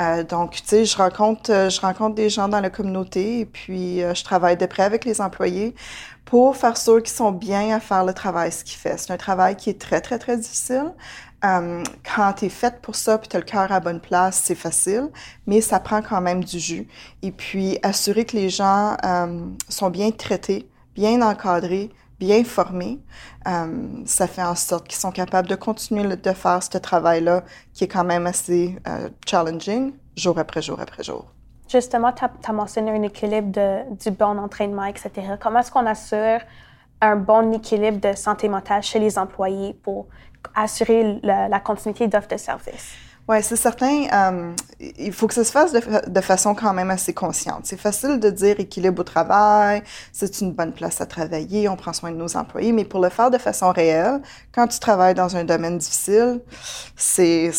Euh, 0.00 0.24
donc, 0.24 0.52
tu 0.52 0.62
sais, 0.64 0.84
je 0.84 0.96
rencontre, 0.96 1.52
euh, 1.52 1.70
je 1.70 1.80
rencontre 1.80 2.16
des 2.16 2.28
gens 2.28 2.48
dans 2.48 2.60
la 2.60 2.70
communauté 2.70 3.40
et 3.40 3.46
puis 3.46 4.02
euh, 4.02 4.12
je 4.14 4.24
travaille 4.24 4.56
de 4.56 4.66
près 4.66 4.82
avec 4.82 5.04
les 5.04 5.20
employés 5.20 5.74
pour 6.24 6.56
faire 6.56 6.76
sûr 6.76 7.00
qu'ils 7.02 7.14
sont 7.14 7.30
bien 7.30 7.76
à 7.76 7.80
faire 7.80 8.04
le 8.04 8.12
travail 8.12 8.50
ce 8.50 8.64
qu'ils 8.64 8.78
font. 8.78 8.96
C'est 8.96 9.12
un 9.12 9.16
travail 9.16 9.56
qui 9.56 9.70
est 9.70 9.80
très, 9.80 10.00
très, 10.00 10.18
très 10.18 10.36
difficile. 10.36 10.92
Quand 11.42 12.32
tu 12.38 12.46
es 12.46 12.48
faite 12.48 12.80
pour 12.80 12.96
ça, 12.96 13.18
puis 13.18 13.28
tu 13.28 13.36
as 13.36 13.38
le 13.38 13.44
cœur 13.44 13.70
à 13.70 13.78
bonne 13.78 14.00
place, 14.00 14.40
c'est 14.42 14.54
facile, 14.54 15.10
mais 15.46 15.60
ça 15.60 15.78
prend 15.78 16.00
quand 16.00 16.22
même 16.22 16.42
du 16.42 16.58
jus. 16.58 16.88
Et 17.20 17.32
puis, 17.32 17.78
assurer 17.82 18.24
que 18.24 18.34
les 18.34 18.48
gens 18.48 18.96
sont 19.68 19.90
bien 19.90 20.10
traités, 20.10 20.66
bien 20.94 21.20
encadrés, 21.20 21.90
bien 22.18 22.44
formés, 22.44 23.00
euh, 23.46 24.02
ça 24.06 24.26
fait 24.26 24.42
en 24.42 24.54
sorte 24.54 24.88
qu'ils 24.88 24.98
sont 24.98 25.10
capables 25.10 25.48
de 25.48 25.54
continuer 25.54 26.16
de 26.16 26.32
faire 26.32 26.62
ce 26.62 26.78
travail-là 26.78 27.44
qui 27.72 27.84
est 27.84 27.88
quand 27.88 28.04
même 28.04 28.26
assez 28.26 28.78
euh, 28.86 29.08
challenging, 29.26 29.92
jour 30.16 30.38
après 30.38 30.62
jour 30.62 30.80
après 30.80 31.02
jour. 31.02 31.26
Justement, 31.68 32.12
tu 32.12 32.24
as, 32.24 32.52
mentionné 32.52 32.90
un 32.90 33.02
équilibre 33.02 33.50
de, 33.50 33.94
du 33.96 34.10
bon 34.10 34.38
entraînement, 34.38 34.84
etc. 34.84 35.10
Comment 35.40 35.60
est-ce 35.60 35.70
qu'on 35.70 35.86
assure 35.86 36.40
un 37.00 37.16
bon 37.16 37.52
équilibre 37.52 38.00
de 38.00 38.14
santé 38.14 38.48
mentale 38.48 38.82
chez 38.82 38.98
les 38.98 39.18
employés 39.18 39.74
pour 39.74 40.06
assurer 40.54 41.20
la, 41.22 41.60
continuité 41.60 42.06
d'offre 42.06 42.28
de 42.28 42.36
service? 42.36 42.94
Oui, 43.26 43.42
c'est 43.42 43.56
certain. 43.56 44.04
Euh, 44.12 44.54
il 44.98 45.12
faut 45.12 45.26
que 45.26 45.32
ça 45.32 45.44
se 45.44 45.50
fasse 45.50 45.72
de, 45.72 46.20
façon 46.20 46.54
quand 46.54 46.74
même 46.74 46.90
assez 46.90 47.14
consciente. 47.14 47.60
C'est 47.64 47.80
facile 47.80 48.20
de 48.20 48.28
dire 48.28 48.60
équilibre 48.60 49.00
au 49.00 49.04
travail, 49.04 49.82
c'est 50.12 50.42
une 50.42 50.52
bonne 50.52 50.74
place 50.74 51.00
à 51.00 51.06
travailler, 51.06 51.66
on 51.70 51.76
prend 51.76 51.94
soin 51.94 52.10
de 52.10 52.16
nos 52.16 52.36
employés, 52.36 52.72
mais 52.72 52.84
pour 52.84 53.00
le 53.00 53.08
faire 53.08 53.30
de 53.30 53.38
façon 53.38 53.72
réelle, 53.72 54.20
quand 54.52 54.66
tu 54.68 54.78
travailles 54.78 55.14
dans 55.14 55.36
un 55.36 55.44
domaine 55.44 55.78
difficile, 55.78 56.42
c'est 56.96 57.50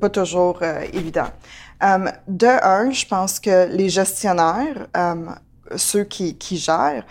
pas 0.00 0.08
toujours 0.08 0.58
euh, 0.62 0.86
évident. 0.94 1.28
Euh, 1.82 2.10
de 2.26 2.46
un, 2.46 2.90
je 2.90 3.04
pense 3.04 3.40
que 3.40 3.68
les 3.70 3.90
gestionnaires, 3.90 4.86
ceux 5.76 6.04
qui, 6.04 6.36
qui 6.38 6.56
gèrent, 6.56 7.04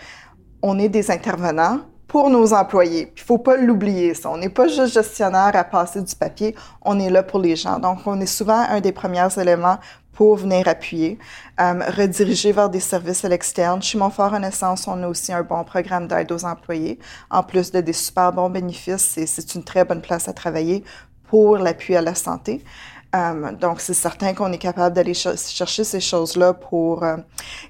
on 0.62 0.80
est 0.80 0.88
des 0.88 1.12
intervenants 1.12 1.80
pour 2.10 2.28
nos 2.28 2.52
employés. 2.52 3.12
Il 3.16 3.22
faut 3.22 3.38
pas 3.38 3.56
l'oublier, 3.56 4.14
ça. 4.14 4.30
On 4.30 4.36
n'est 4.36 4.48
pas 4.48 4.66
juste 4.66 4.94
gestionnaire 4.94 5.52
à 5.54 5.62
passer 5.62 6.02
du 6.02 6.16
papier, 6.16 6.56
on 6.82 6.98
est 6.98 7.08
là 7.08 7.22
pour 7.22 7.38
les 7.38 7.54
gens. 7.54 7.78
Donc, 7.78 8.00
on 8.04 8.20
est 8.20 8.26
souvent 8.26 8.66
un 8.68 8.80
des 8.80 8.90
premiers 8.90 9.28
éléments 9.38 9.78
pour 10.12 10.34
venir 10.34 10.66
appuyer, 10.66 11.20
euh, 11.60 11.80
rediriger 11.96 12.50
vers 12.50 12.68
des 12.68 12.80
services 12.80 13.24
à 13.24 13.28
l'externe. 13.28 13.80
Chez 13.80 13.96
Montfort 13.96 14.32
Renaissance, 14.32 14.88
on 14.88 15.00
a 15.04 15.06
aussi 15.06 15.32
un 15.32 15.44
bon 15.44 15.62
programme 15.62 16.08
d'aide 16.08 16.32
aux 16.32 16.44
employés. 16.44 16.98
En 17.30 17.44
plus 17.44 17.70
de 17.70 17.80
des 17.80 17.92
super 17.92 18.32
bons 18.32 18.50
bénéfices, 18.50 19.16
c'est 19.24 19.54
une 19.54 19.62
très 19.62 19.84
bonne 19.84 20.02
place 20.02 20.26
à 20.26 20.32
travailler 20.32 20.82
pour 21.28 21.58
l'appui 21.58 21.94
à 21.94 22.02
la 22.02 22.16
santé. 22.16 22.64
Euh, 23.14 23.52
donc, 23.52 23.80
c'est 23.80 23.94
certain 23.94 24.34
qu'on 24.34 24.52
est 24.52 24.58
capable 24.58 24.94
d'aller 24.94 25.14
chercher 25.14 25.84
ces 25.84 26.00
choses-là 26.00 26.54
pour... 26.54 27.02
Euh, 27.02 27.16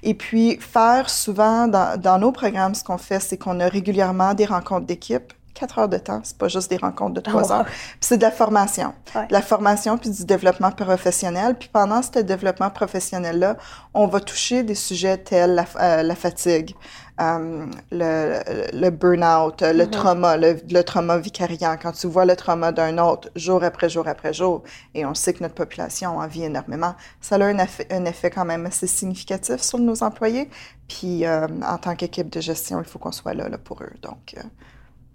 et 0.03 0.13
puis, 0.13 0.57
faire 0.59 1.09
souvent, 1.09 1.67
dans, 1.67 1.99
dans 1.99 2.19
nos 2.19 2.31
programmes, 2.31 2.75
ce 2.75 2.83
qu'on 2.83 2.97
fait, 2.97 3.19
c'est 3.19 3.37
qu'on 3.37 3.59
a 3.59 3.67
régulièrement 3.67 4.33
des 4.33 4.45
rencontres 4.45 4.85
d'équipe 4.85 5.33
quatre 5.61 5.79
heures 5.79 5.89
de 5.89 5.97
temps. 5.97 6.21
C'est 6.23 6.37
pas 6.37 6.47
juste 6.47 6.69
des 6.69 6.77
rencontres 6.77 7.13
de 7.13 7.19
trois 7.19 7.51
heures. 7.51 7.65
Puis 7.65 7.97
c'est 8.01 8.17
de 8.17 8.23
la 8.23 8.31
formation. 8.31 8.93
De 9.13 9.31
la 9.31 9.41
formation 9.41 9.97
puis 9.97 10.09
du 10.09 10.25
développement 10.25 10.71
professionnel. 10.71 11.55
Puis 11.57 11.69
pendant 11.71 12.01
ce 12.01 12.19
développement 12.19 12.69
professionnel-là, 12.69 13.57
on 13.93 14.07
va 14.07 14.19
toucher 14.19 14.63
des 14.63 14.75
sujets 14.75 15.17
tels 15.17 15.55
la, 15.55 15.65
euh, 15.79 16.03
la 16.03 16.15
fatigue, 16.15 16.75
euh, 17.21 17.65
le, 17.91 18.39
le 18.73 18.89
burn-out, 18.89 19.61
le 19.61 19.83
mm-hmm. 19.83 19.89
trauma, 19.89 20.37
le, 20.37 20.57
le, 20.69 20.81
trauma 20.81 21.17
vicariant. 21.17 21.75
Quand 21.81 21.91
tu 21.91 22.07
vois 22.07 22.25
le 22.25 22.35
trauma 22.35 22.71
d'un 22.71 22.97
autre 22.97 23.29
jour 23.35 23.63
après 23.63 23.89
jour 23.89 24.07
après 24.07 24.33
jour, 24.33 24.63
et 24.95 25.05
on 25.05 25.13
sait 25.13 25.33
que 25.33 25.43
notre 25.43 25.55
population 25.55 26.17
en 26.17 26.27
vit 26.27 26.45
énormément, 26.45 26.95
ça 27.19 27.35
a 27.35 27.43
un 27.43 27.57
effet, 27.59 27.87
un 27.91 28.05
effet 28.05 28.29
quand 28.31 28.45
même 28.45 28.65
assez 28.65 28.87
significatif 28.87 29.61
sur 29.61 29.77
nos 29.77 30.03
employés. 30.03 30.49
Puis 30.87 31.25
euh, 31.25 31.47
en 31.67 31.77
tant 31.77 31.95
qu'équipe 31.95 32.29
de 32.29 32.41
gestion, 32.41 32.79
il 32.79 32.85
faut 32.85 32.99
qu'on 32.99 33.11
soit 33.11 33.33
là, 33.33 33.47
là 33.49 33.57
pour 33.57 33.83
eux. 33.83 33.93
Donc, 34.01 34.35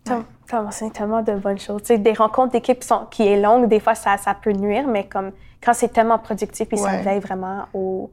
ça 0.07 0.63
m'enseigne 0.63 0.93
tellement 0.93 1.23
de 1.23 1.33
bonnes 1.33 1.59
choses. 1.59 1.83
des 1.83 2.13
rencontres 2.13 2.53
d'équipe 2.53 2.85
qui 3.11 3.27
est 3.27 3.41
longue, 3.41 3.69
des 3.69 3.81
fois, 3.81 3.97
ça, 3.97 4.17
ça 4.17 4.35
peut 4.35 4.53
nuire, 4.53 4.87
mais 4.87 5.07
comme 5.09 5.33
quand 5.63 5.75
c'est 5.75 5.89
tellement 5.89 6.19
productif 6.19 6.69
et 6.71 6.77
ça 6.77 6.99
veille 6.99 7.21
vraiment 7.21 7.67
au, 7.75 8.11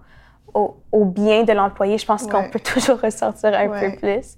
au, 0.53 1.05
bien 1.05 1.43
de 1.43 1.53
l'employé, 1.53 1.97
je 1.97 2.05
pense 2.05 2.27
qu'on 2.27 2.49
peut 2.49 2.59
toujours 2.73 2.99
ressortir 2.99 3.53
un 3.53 3.67
peu 3.67 3.95
plus. 3.97 4.37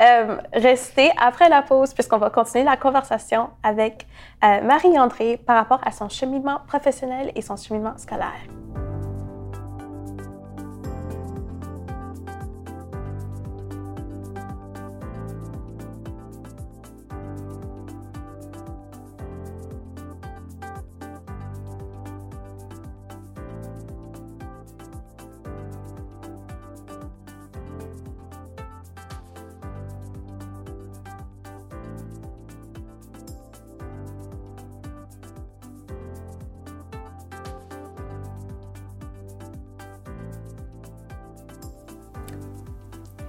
Euh, 0.00 0.36
restez 0.52 1.10
après 1.20 1.48
la 1.48 1.62
pause, 1.62 1.94
puisqu'on 1.94 2.18
va 2.18 2.30
continuer 2.30 2.64
la 2.64 2.76
conversation 2.76 3.50
avec 3.62 4.06
euh, 4.44 4.62
Marie-André 4.62 5.38
par 5.38 5.56
rapport 5.56 5.80
à 5.84 5.90
son 5.90 6.08
cheminement 6.08 6.60
professionnel 6.66 7.32
et 7.34 7.42
son 7.42 7.56
cheminement 7.56 7.96
scolaire. 7.96 8.85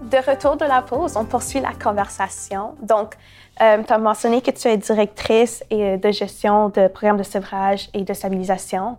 De 0.10 0.18
retour 0.30 0.58
de 0.58 0.66
la 0.66 0.82
pause, 0.82 1.18
on 1.18 1.26
poursuit 1.26 1.60
la 1.60 1.74
conversation. 1.74 2.76
Donc, 2.82 3.16
euh, 3.62 3.82
tu 3.86 3.92
as 3.92 3.98
mentionné 3.98 4.42
que 4.42 4.52
tu 4.52 4.68
es 4.68 4.78
directrice 4.78 5.64
et 5.70 5.98
de 5.98 6.12
gestion 6.12 6.70
de 6.70 6.88
programmes 6.88 7.18
de 7.18 7.24
sevrage 7.24 7.90
et 7.94 8.04
de 8.04 8.14
stabilisation. 8.14 8.98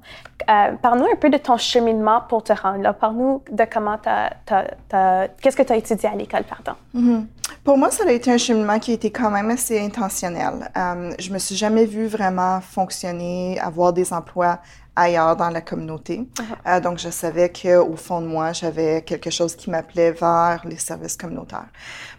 Euh, 0.50 0.72
Parle-nous 0.82 1.06
un 1.06 1.16
peu 1.16 1.30
de 1.30 1.36
ton 1.38 1.56
cheminement 1.56 2.22
pour 2.28 2.42
te 2.42 2.52
rendre 2.52 2.82
là. 2.82 2.92
Parle-nous 2.92 3.42
de 3.50 3.64
comment 3.70 3.98
tu 3.98 4.08
as, 4.08 5.28
Qu'est-ce 5.40 5.56
que 5.56 5.62
tu 5.62 5.72
as 5.72 5.76
étudié 5.76 6.08
à 6.08 6.14
l'école, 6.14 6.42
pardon? 6.44 6.76
Mm-hmm. 6.94 7.24
Pour 7.64 7.78
moi, 7.78 7.90
ça 7.90 8.04
a 8.06 8.12
été 8.12 8.30
un 8.30 8.38
cheminement 8.38 8.78
qui 8.78 8.92
a 8.92 8.94
été 8.94 9.10
quand 9.10 9.30
même 9.30 9.50
assez 9.50 9.80
intentionnel. 9.80 10.70
Euh, 10.76 11.12
je 11.18 11.32
me 11.32 11.38
suis 11.38 11.56
jamais 11.56 11.84
vue 11.84 12.06
vraiment 12.06 12.60
fonctionner, 12.60 13.58
avoir 13.60 13.92
des 13.92 14.12
emplois 14.12 14.60
ailleurs 14.98 15.36
dans 15.36 15.50
la 15.50 15.60
communauté. 15.60 16.18
Uh-huh. 16.18 16.42
Euh, 16.66 16.80
donc, 16.80 16.98
je 16.98 17.08
savais 17.08 17.50
qu'au 17.50 17.96
fond 17.96 18.20
de 18.20 18.26
moi, 18.26 18.52
j'avais 18.52 19.02
quelque 19.02 19.30
chose 19.30 19.54
qui 19.54 19.70
m'appelait 19.70 20.10
vers 20.10 20.62
les 20.64 20.76
services 20.76 21.16
communautaires. 21.16 21.68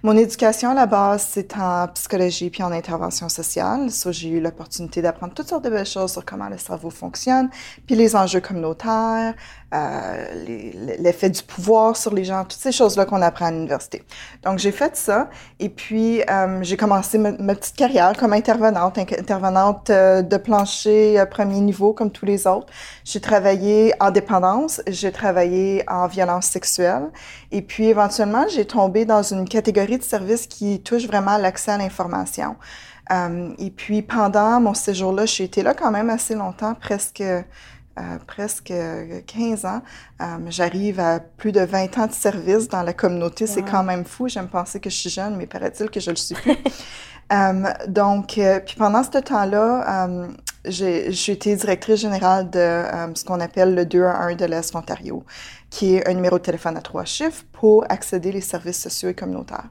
Mon 0.01 0.15
éducation 0.15 0.69
à 0.69 0.73
la 0.73 0.85
base, 0.85 1.27
c'est 1.29 1.57
en 1.57 1.87
psychologie 1.89 2.49
puis 2.49 2.63
en 2.63 2.71
intervention 2.71 3.27
sociale. 3.27 3.91
So, 3.91 4.11
j'ai 4.11 4.29
eu 4.29 4.39
l'opportunité 4.39 5.01
d'apprendre 5.01 5.33
toutes 5.33 5.49
sortes 5.49 5.65
de 5.65 5.69
belles 5.69 5.85
choses 5.85 6.13
sur 6.13 6.23
comment 6.23 6.47
le 6.47 6.57
cerveau 6.57 6.89
fonctionne, 6.89 7.49
puis 7.85 7.95
les 7.95 8.15
enjeux 8.15 8.41
communautaires, 8.41 9.33
euh, 9.71 10.25
l'effet 10.97 11.29
du 11.29 11.43
pouvoir 11.43 11.95
sur 11.95 12.11
les 12.11 12.23
gens, 12.23 12.41
toutes 12.41 12.53
ces 12.53 12.71
choses-là 12.71 13.05
qu'on 13.05 13.21
apprend 13.21 13.45
à 13.45 13.51
l'université. 13.51 14.01
Donc, 14.41 14.57
j'ai 14.57 14.71
fait 14.71 14.95
ça 14.95 15.29
et 15.59 15.69
puis 15.69 16.23
euh, 16.23 16.63
j'ai 16.63 16.75
commencé 16.75 17.19
ma, 17.19 17.33
petite 17.53 17.75
carrière 17.75 18.13
comme 18.17 18.33
intervenante, 18.33 18.97
intervenante 18.97 19.91
euh, 19.91 20.23
de 20.23 20.37
plancher 20.37 21.23
premier 21.29 21.59
niveau 21.59 21.93
comme 21.93 22.09
tous 22.09 22.25
les 22.25 22.47
autres. 22.47 22.65
J'ai 23.03 23.21
travaillé 23.21 23.93
en 23.99 24.09
dépendance, 24.09 24.81
j'ai 24.87 25.11
travaillé 25.11 25.83
en 25.87 26.07
violence 26.07 26.47
sexuelle 26.47 27.09
et 27.51 27.61
puis 27.61 27.85
éventuellement, 27.89 28.47
j'ai 28.47 28.65
tombé 28.65 29.05
dans 29.05 29.21
une 29.21 29.47
catégorie 29.47 29.99
de 29.99 30.03
services 30.03 30.47
qui 30.47 30.81
touche 30.81 31.05
vraiment 31.05 31.37
l'accès 31.37 31.73
à 31.73 31.77
l'information. 31.77 32.55
et 33.11 33.69
puis 33.69 34.01
pendant 34.01 34.59
mon 34.59 34.73
séjour-là, 34.73 35.27
j'ai 35.27 35.43
été 35.43 35.61
là 35.61 35.75
quand 35.75 35.91
même 35.91 36.09
assez 36.09 36.33
longtemps, 36.33 36.73
presque 36.73 37.23
presque 38.27 38.73
15 39.27 39.65
ans. 39.65 39.81
Euh, 40.21 40.25
j'arrive 40.49 40.99
à 40.99 41.19
plus 41.19 41.51
de 41.51 41.61
20 41.61 41.97
ans 41.97 42.07
de 42.07 42.13
service 42.13 42.67
dans 42.67 42.83
la 42.83 42.93
communauté. 42.93 43.47
C'est 43.47 43.63
quand 43.63 43.83
même 43.83 44.05
fou. 44.05 44.27
J'aime 44.27 44.47
penser 44.47 44.79
que 44.79 44.89
je 44.89 44.95
suis 44.95 45.09
jeune, 45.09 45.35
mais 45.35 45.47
paraît-il 45.47 45.89
que 45.89 45.99
je 45.99 46.09
le 46.09 46.15
suis 46.15 46.35
plus. 46.35 46.55
Euh, 47.31 47.71
donc, 47.87 48.39
euh, 48.39 48.59
puis 48.59 48.75
pendant 48.75 49.03
ce 49.03 49.19
temps-là, 49.19 50.07
j'ai 50.65 51.31
été 51.31 51.55
directrice 51.55 51.99
générale 51.99 52.49
de 52.49 52.83
ce 53.13 53.23
qu'on 53.23 53.39
appelle 53.39 53.75
le 53.75 53.85
211 53.85 54.35
de 54.35 54.45
l'Est 54.45 54.75
Ontario, 54.75 55.23
qui 55.69 55.93
est 55.93 56.09
un 56.09 56.15
numéro 56.15 56.39
de 56.39 56.43
téléphone 56.43 56.75
à 56.75 56.81
trois 56.81 57.05
chiffres 57.05 57.43
pour 57.51 57.85
accéder 57.87 58.31
les 58.31 58.41
services 58.41 58.81
sociaux 58.81 59.09
et 59.09 59.13
communautaires. 59.13 59.69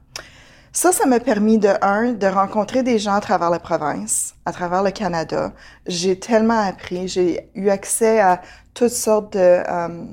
Ça, 0.73 0.93
ça 0.93 1.07
m'a 1.07 1.21
permis 1.21 1.59
de, 1.59 1.71
un, 1.83 2.13
de 2.13 2.27
rencontrer 2.27 2.83
des 2.83 2.99
gens 2.99 3.15
à 3.15 3.21
travers 3.21 3.51
la 3.51 3.59
province, 3.59 4.35
à 4.45 4.53
travers 4.53 4.83
le 4.83 4.91
Canada. 4.91 5.53
J'ai 5.87 6.19
tellement 6.19 6.61
appris, 6.61 7.09
j'ai 7.09 7.51
eu 7.55 7.69
accès 7.69 8.21
à 8.21 8.41
toutes 8.75 8.91
sortes 8.91 9.33
de... 9.35 9.63
Euh, 9.69 10.05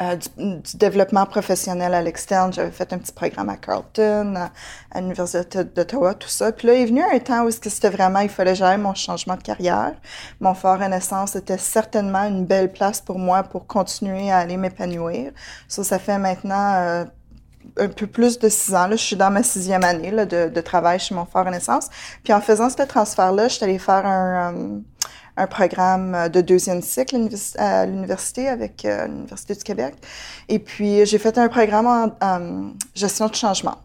euh, 0.00 0.14
du, 0.14 0.76
développement 0.76 1.26
professionnel 1.26 1.92
à 1.92 2.00
l'externe. 2.00 2.52
J'avais 2.52 2.70
fait 2.70 2.92
un 2.92 2.98
petit 2.98 3.10
programme 3.10 3.48
à 3.48 3.56
Carleton, 3.56 4.36
à, 4.92 5.00
l'Université 5.00 5.64
d'Ottawa, 5.64 6.14
tout 6.14 6.28
ça. 6.28 6.52
Puis 6.52 6.68
là, 6.68 6.74
il 6.74 6.82
est 6.82 6.86
venu 6.86 7.02
un 7.02 7.18
temps 7.18 7.44
où 7.44 7.50
c'était 7.50 7.90
vraiment, 7.90 8.20
il 8.20 8.28
fallait 8.28 8.54
gérer 8.54 8.78
mon 8.78 8.94
changement 8.94 9.34
de 9.34 9.42
carrière. 9.42 9.94
Mon 10.38 10.54
fort 10.54 10.78
Renaissance 10.78 11.34
était 11.34 11.58
certainement 11.58 12.22
une 12.28 12.46
belle 12.46 12.70
place 12.70 13.00
pour 13.00 13.18
moi 13.18 13.42
pour 13.42 13.66
continuer 13.66 14.30
à 14.30 14.38
aller 14.38 14.56
m'épanouir. 14.56 15.32
Ça, 15.66 15.82
ça 15.82 15.98
fait 15.98 16.18
maintenant 16.18 16.74
euh, 16.76 17.04
un 17.76 17.88
peu 17.88 18.06
plus 18.06 18.38
de 18.38 18.48
six 18.48 18.74
ans. 18.74 18.86
Là, 18.86 18.96
je 18.96 19.02
suis 19.02 19.16
dans 19.16 19.30
ma 19.30 19.42
sixième 19.42 19.84
année 19.84 20.10
là, 20.10 20.26
de, 20.26 20.60
travail 20.60 20.98
chez 20.98 21.14
mon 21.14 21.24
Fort 21.24 21.44
Renaissance. 21.44 21.88
Puis 22.24 22.32
en 22.32 22.40
faisant 22.40 22.70
ce 22.70 22.82
transfert-là, 22.82 23.48
je 23.48 23.54
suis 23.54 23.64
allée 23.64 23.78
faire 23.78 24.06
un, 24.06 24.54
euh, 24.54 24.78
un 25.36 25.46
programme 25.46 26.28
de 26.28 26.40
deuxième 26.40 26.82
cycle 26.82 27.28
à 27.56 27.86
l'université 27.86 28.48
avec 28.48 28.84
euh, 28.84 29.06
l'Université 29.06 29.54
du 29.54 29.62
Québec. 29.62 29.94
Et 30.48 30.58
puis, 30.58 31.06
j'ai 31.06 31.18
fait 31.18 31.38
un 31.38 31.48
programme 31.48 31.86
en, 31.86 32.16
en 32.20 32.72
gestion 32.94 33.28
de 33.28 33.34
changement. 33.34 33.78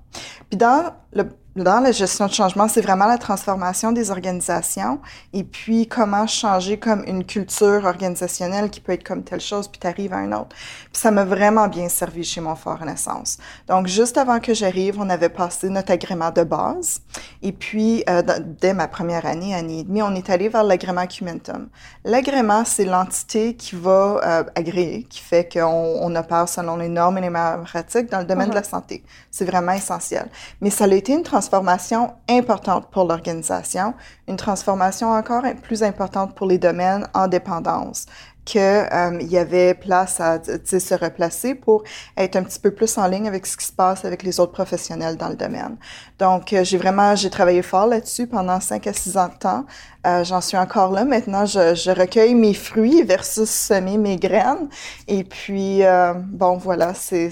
Puis 0.49 0.57
dans 0.57 0.93
le 1.13 1.25
dans 1.55 1.79
la 1.79 1.91
gestion 1.91 2.25
de 2.25 2.33
changement, 2.33 2.67
c'est 2.67 2.81
vraiment 2.81 3.05
la 3.05 3.19
transformation 3.19 3.91
des 3.91 4.09
organisations 4.09 4.99
et 5.33 5.43
puis 5.43 5.87
comment 5.87 6.25
changer 6.25 6.79
comme 6.79 7.03
une 7.05 7.25
culture 7.25 7.85
organisationnelle 7.85 8.71
qui 8.71 8.81
peut 8.81 8.93
être 8.93 9.03
comme 9.03 9.23
telle 9.23 9.39
chose, 9.39 9.67
puis 9.67 9.79
tu 9.79 9.85
arrives 9.85 10.13
à 10.13 10.17
un 10.17 10.31
autre. 10.31 10.55
Puis 10.91 11.01
ça 11.01 11.11
m'a 11.11 11.25
vraiment 11.25 11.67
bien 11.67 11.89
servi 11.89 12.23
chez 12.23 12.41
mon 12.41 12.55
Fort 12.55 12.79
Renaissance. 12.79 13.37
Donc, 13.67 13.85
juste 13.85 14.17
avant 14.17 14.39
que 14.39 14.53
j'arrive, 14.55 14.99
on 14.99 15.09
avait 15.09 15.29
passé 15.29 15.69
notre 15.69 15.91
agrément 15.91 16.31
de 16.31 16.43
base. 16.43 17.01
Et 17.43 17.51
puis, 17.51 18.03
euh, 18.09 18.23
dès 18.39 18.73
ma 18.73 18.87
première 18.87 19.25
année, 19.27 19.53
année 19.53 19.81
et 19.81 19.83
demie, 19.83 20.01
on 20.01 20.15
est 20.15 20.29
allé 20.31 20.49
vers 20.49 20.63
l'agrément 20.63 21.05
Cumentum. 21.05 21.69
L'agrément, 22.03 22.65
c'est 22.65 22.85
l'entité 22.85 23.55
qui 23.55 23.75
va 23.75 24.19
euh, 24.23 24.43
agréer, 24.55 25.03
qui 25.03 25.19
fait 25.19 25.51
qu'on 25.51 25.99
on 26.01 26.15
opère 26.15 26.49
selon 26.49 26.77
les 26.77 26.89
normes 26.89 27.19
et 27.19 27.21
les 27.21 27.31
pratiques 27.63 28.09
dans 28.09 28.19
le 28.19 28.25
domaine 28.25 28.49
de 28.49 28.55
la 28.55 28.61
uh-huh. 28.61 28.69
santé. 28.69 29.03
C'est 29.29 29.45
vraiment 29.45 29.73
essentiel. 29.73 30.29
Mais 30.61 30.69
ça 30.69 30.85
a 30.85 30.87
été 30.87 31.13
une 31.13 31.23
transformation 31.23 31.42
transformation 31.43 32.13
importante 32.29 32.89
pour 32.89 33.03
l'organisation, 33.05 33.93
une 34.29 34.37
transformation 34.37 35.11
encore 35.11 35.43
plus 35.61 35.83
importante 35.83 36.35
pour 36.35 36.47
les 36.47 36.57
domaines 36.57 37.05
en 37.13 37.27
dépendance 37.27 38.05
qu'il 38.45 38.61
euh, 38.61 39.21
y 39.21 39.37
avait 39.37 39.73
place 39.73 40.19
à 40.19 40.39
se 40.43 40.93
replacer 40.93 41.55
pour 41.55 41.83
être 42.17 42.35
un 42.35 42.43
petit 42.43 42.59
peu 42.59 42.71
plus 42.71 42.97
en 42.97 43.07
ligne 43.07 43.27
avec 43.27 43.45
ce 43.45 43.55
qui 43.55 43.65
se 43.65 43.71
passe 43.71 44.03
avec 44.03 44.23
les 44.23 44.39
autres 44.39 44.51
professionnels 44.51 45.15
dans 45.15 45.29
le 45.29 45.35
domaine. 45.35 45.77
Donc, 46.19 46.51
euh, 46.51 46.63
j'ai 46.63 46.77
vraiment, 46.77 47.15
j'ai 47.15 47.29
travaillé 47.29 47.61
fort 47.61 47.87
là-dessus 47.87 48.27
pendant 48.27 48.59
cinq 48.59 48.87
à 48.87 48.93
six 48.93 49.17
ans 49.17 49.29
de 49.29 49.37
temps. 49.37 49.65
Euh, 50.05 50.23
j'en 50.23 50.41
suis 50.41 50.57
encore 50.57 50.91
là. 50.91 51.05
Maintenant, 51.05 51.45
je, 51.45 51.75
je, 51.75 51.91
recueille 51.91 52.35
mes 52.35 52.53
fruits 52.53 53.03
versus 53.03 53.49
semer 53.49 53.97
mes 53.97 54.17
graines. 54.17 54.67
Et 55.07 55.23
puis, 55.23 55.83
euh, 55.83 56.13
bon, 56.13 56.57
voilà, 56.57 56.93
c'est 56.93 57.29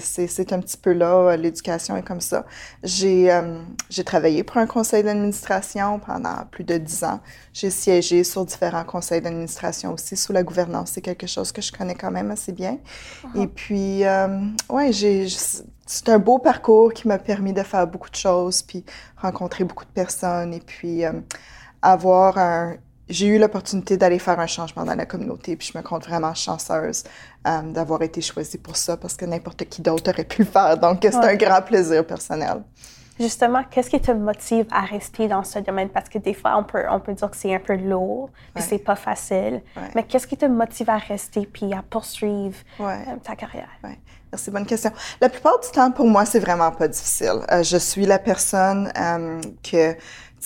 un 0.52 0.60
petit 0.60 0.76
peu 0.76 0.92
là. 0.92 1.36
L'éducation 1.36 1.96
est 1.96 2.02
comme 2.02 2.20
ça. 2.20 2.44
J'ai 2.82 3.30
j'ai 3.90 4.04
travaillé 4.04 4.42
pour 4.44 4.56
un 4.58 4.66
conseil 4.66 5.02
d'administration 5.02 5.98
pendant 5.98 6.46
plus 6.50 6.64
de 6.64 6.78
dix 6.78 7.04
ans. 7.04 7.20
J'ai 7.52 7.70
siégé 7.70 8.24
sur 8.24 8.44
différents 8.44 8.84
conseils 8.84 9.20
d'administration 9.20 9.92
aussi 9.92 10.16
sous 10.16 10.32
la 10.32 10.42
gouvernance 10.42 10.92
c'est 10.92 11.00
quelque 11.00 11.26
chose 11.26 11.52
que 11.52 11.62
je 11.62 11.72
connais 11.72 11.94
quand 11.94 12.10
même 12.10 12.30
assez 12.30 12.52
bien. 12.52 12.78
Uh-huh. 13.24 13.42
Et 13.42 13.46
puis, 13.46 14.04
euh, 14.04 14.28
ouais, 14.68 14.92
j'ai, 14.92 15.26
c'est 15.86 16.08
un 16.08 16.18
beau 16.18 16.38
parcours 16.38 16.92
qui 16.92 17.08
m'a 17.08 17.18
permis 17.18 17.52
de 17.52 17.62
faire 17.62 17.86
beaucoup 17.86 18.10
de 18.10 18.16
choses, 18.16 18.62
puis 18.62 18.84
rencontrer 19.16 19.64
beaucoup 19.64 19.84
de 19.84 19.90
personnes, 19.90 20.52
et 20.54 20.60
puis 20.60 21.04
euh, 21.04 21.12
avoir 21.82 22.38
un... 22.38 22.76
J'ai 23.08 23.26
eu 23.26 23.38
l'opportunité 23.38 23.96
d'aller 23.96 24.18
faire 24.18 24.40
un 24.40 24.46
changement 24.46 24.84
dans 24.84 24.94
la 24.94 25.04
communauté, 25.04 25.56
puis 25.56 25.70
je 25.70 25.76
me 25.76 25.82
compte 25.82 26.06
vraiment 26.06 26.32
chanceuse 26.32 27.04
euh, 27.46 27.62
d'avoir 27.62 28.00
été 28.00 28.22
choisie 28.22 28.56
pour 28.56 28.76
ça, 28.76 28.96
parce 28.96 29.16
que 29.16 29.26
n'importe 29.26 29.64
qui 29.64 29.82
d'autre 29.82 30.10
aurait 30.10 30.24
pu 30.24 30.42
le 30.42 30.48
faire. 30.48 30.78
Donc, 30.78 31.00
c'est 31.02 31.14
un 31.16 31.34
grand 31.34 31.60
plaisir 31.60 32.06
personnel. 32.06 32.62
Justement, 33.20 33.62
qu'est-ce 33.70 33.90
qui 33.90 34.00
te 34.00 34.12
motive 34.12 34.66
à 34.70 34.80
rester 34.82 35.28
dans 35.28 35.44
ce 35.44 35.58
domaine? 35.58 35.90
Parce 35.90 36.08
que 36.08 36.18
des 36.18 36.32
fois, 36.32 36.56
on 36.56 36.64
peut, 36.64 36.84
on 36.90 37.00
peut 37.00 37.12
dire 37.12 37.30
que 37.30 37.36
c'est 37.36 37.54
un 37.54 37.58
peu 37.58 37.76
lourd, 37.76 38.30
et 38.56 38.60
c'est 38.62 38.78
pas 38.78 38.96
facile. 38.96 39.60
Mais 39.94 40.04
qu'est-ce 40.04 40.26
qui 40.26 40.36
te 40.36 40.46
motive 40.46 40.88
à 40.88 40.96
rester 40.96 41.44
puis 41.44 41.74
à 41.74 41.82
poursuivre 41.82 42.56
euh, 42.80 42.94
ta 43.22 43.36
carrière? 43.36 43.68
Ouais. 43.84 43.98
Merci, 44.32 44.50
bonne 44.50 44.64
question. 44.64 44.90
La 45.20 45.28
plupart 45.28 45.60
du 45.60 45.68
temps, 45.70 45.90
pour 45.90 46.06
moi, 46.06 46.24
c'est 46.24 46.40
vraiment 46.40 46.70
pas 46.70 46.88
difficile. 46.88 47.40
Euh, 47.50 47.62
je 47.62 47.76
suis 47.76 48.06
la 48.06 48.18
personne 48.18 48.90
euh, 48.98 49.40
que 49.62 49.94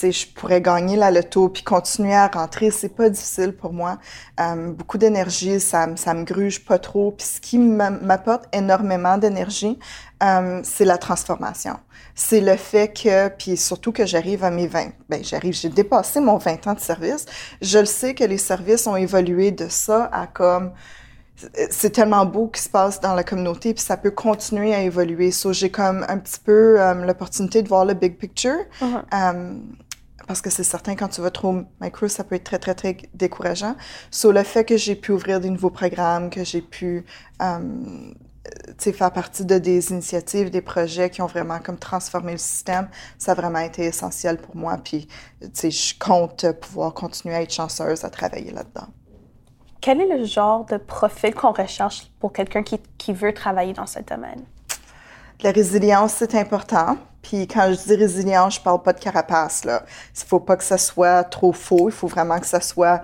sais, 0.01 0.13
je 0.13 0.27
pourrais 0.27 0.61
gagner 0.61 0.97
la 0.97 1.11
loto 1.11 1.49
puis 1.49 1.63
continuer 1.63 2.15
à 2.15 2.29
rentrer. 2.29 2.71
C'est 2.71 2.95
pas 2.95 3.09
difficile 3.09 3.53
pour 3.53 3.73
moi. 3.73 3.99
Euh, 4.41 4.73
beaucoup 4.73 4.99
d'énergie, 4.99 5.61
ça, 5.61 5.89
ça 5.97 6.15
me 6.15 6.25
gruge 6.25 6.65
pas 6.65 6.79
trop. 6.79 7.13
Puis 7.13 7.27
ce 7.27 7.41
qui 7.41 7.59
m'apporte 7.59 8.45
énormément 8.53 9.19
d'énergie, 9.19 9.79
euh, 10.23 10.61
c'est 10.65 10.85
la 10.85 10.99
transformation. 10.99 11.79
C'est 12.15 12.41
le 12.41 12.57
fait 12.57 12.93
que, 12.93 13.29
puis 13.29 13.57
surtout 13.57 13.93
que 13.93 14.07
j'arrive 14.07 14.45
à 14.45 14.51
mes 14.51 14.67
20, 14.67 14.93
ben 15.09 15.23
j'arrive, 15.23 15.53
j'ai 15.55 15.69
dépassé 15.69 16.21
mon 16.21 16.39
20 16.39 16.67
ans 16.67 16.75
de 16.75 16.81
service. 16.81 17.27
Je 17.61 17.79
le 17.79 17.85
sais 17.85 18.15
que 18.15 18.25
les 18.25 18.39
services 18.39 18.87
ont 18.87 18.97
évolué 18.97 19.51
de 19.51 19.69
ça 19.69 20.09
à 20.13 20.27
comme 20.27 20.73
c'est 21.71 21.91
tellement 21.91 22.25
beau 22.25 22.49
qui 22.49 22.63
se 22.63 22.69
passe 22.69 23.01
dans 23.01 23.15
la 23.15 23.25
communauté, 23.25 23.75
puis 23.75 23.83
ça 23.83 23.97
peut 23.97 24.11
continuer 24.11 24.75
à 24.75 24.83
évoluer. 24.83 25.31
So, 25.31 25.53
j'ai 25.53 25.71
comme 25.71 26.05
un 26.09 26.19
petit 26.19 26.41
peu 26.43 26.81
euh, 26.81 26.95
l'opportunité 26.95 27.63
de 27.63 27.69
voir 27.69 27.85
le 27.85 27.95
big 27.95 28.17
picture. 28.17 28.57
Uh-huh. 28.81 29.03
Parce 30.27 30.41
que 30.41 30.51
c'est 30.51 30.65
certain, 30.65 30.97
quand 30.97 31.09
tu 31.09 31.21
vas 31.21 31.31
trop 31.31 31.63
micro, 31.81 32.09
ça 32.09 32.25
peut 32.25 32.35
être 32.35 32.45
très, 32.45 32.59
très, 32.59 32.75
très 32.75 32.97
décourageant. 33.15 33.77
Sur 34.11 34.33
le 34.33 34.43
fait 34.43 34.65
que 34.65 34.77
j'ai 34.77 34.97
pu 34.97 35.13
ouvrir 35.13 35.41
des 35.41 35.51
nouveaux 35.51 35.71
programmes, 35.71 36.31
que 36.31 36.45
j'ai 36.45 36.63
pu 36.63 37.05
euh, 37.43 38.13
faire 38.79 39.13
partie 39.13 39.45
de 39.45 39.59
des 39.59 39.91
initiatives, 39.91 40.51
des 40.51 40.61
projets 40.61 41.11
qui 41.11 41.23
ont 41.23 41.27
vraiment 41.27 41.59
comme 41.59 41.79
transformé 41.79 42.33
le 42.33 42.39
système, 42.39 42.89
ça 43.19 43.33
a 43.33 43.35
vraiment 43.35 43.61
été 43.61 43.85
essentiel 43.85 44.39
pour 44.39 44.57
moi. 44.57 44.79
Puis, 44.83 45.09
je 45.41 45.99
compte 45.99 46.51
pouvoir 46.61 46.95
continuer 46.95 47.35
à 47.35 47.43
être 47.43 47.53
chanceuse 47.53 48.05
à 48.05 48.11
travailler 48.11 48.53
là-dedans. 48.53 48.89
Quel 49.81 50.01
est 50.01 50.19
le 50.19 50.25
genre 50.25 50.65
de 50.65 50.79
profil 50.79 51.35
qu'on 51.35 51.53
recherche 51.53 52.11
pour 52.19 52.33
quelqu'un 52.33 52.63
qui, 52.63 52.81
qui 52.99 53.13
veut 53.13 53.33
travailler 53.33 53.73
dans 53.73 53.87
ce 53.87 54.01
domaine? 54.01 54.45
La 55.43 55.51
résilience, 55.51 56.15
c'est 56.19 56.35
important. 56.35 56.97
Puis 57.23 57.47
quand 57.49 57.73
je 57.73 57.89
dis 57.89 57.97
résilience, 57.97 58.57
je 58.57 58.61
parle 58.61 58.83
pas 58.83 58.93
de 58.93 59.01
carapace. 59.01 59.65
Là. 59.65 59.85
Il 60.17 60.27
faut 60.27 60.41
pas 60.41 60.57
que 60.57 60.65
ça 60.65 60.79
soit 60.79 61.25
trop 61.25 61.53
faux. 61.53 61.89
Il 61.89 61.93
faut 61.93 62.07
vraiment 62.07 62.39
que 62.39 62.47
ça 62.47 62.61
soit 62.61 63.03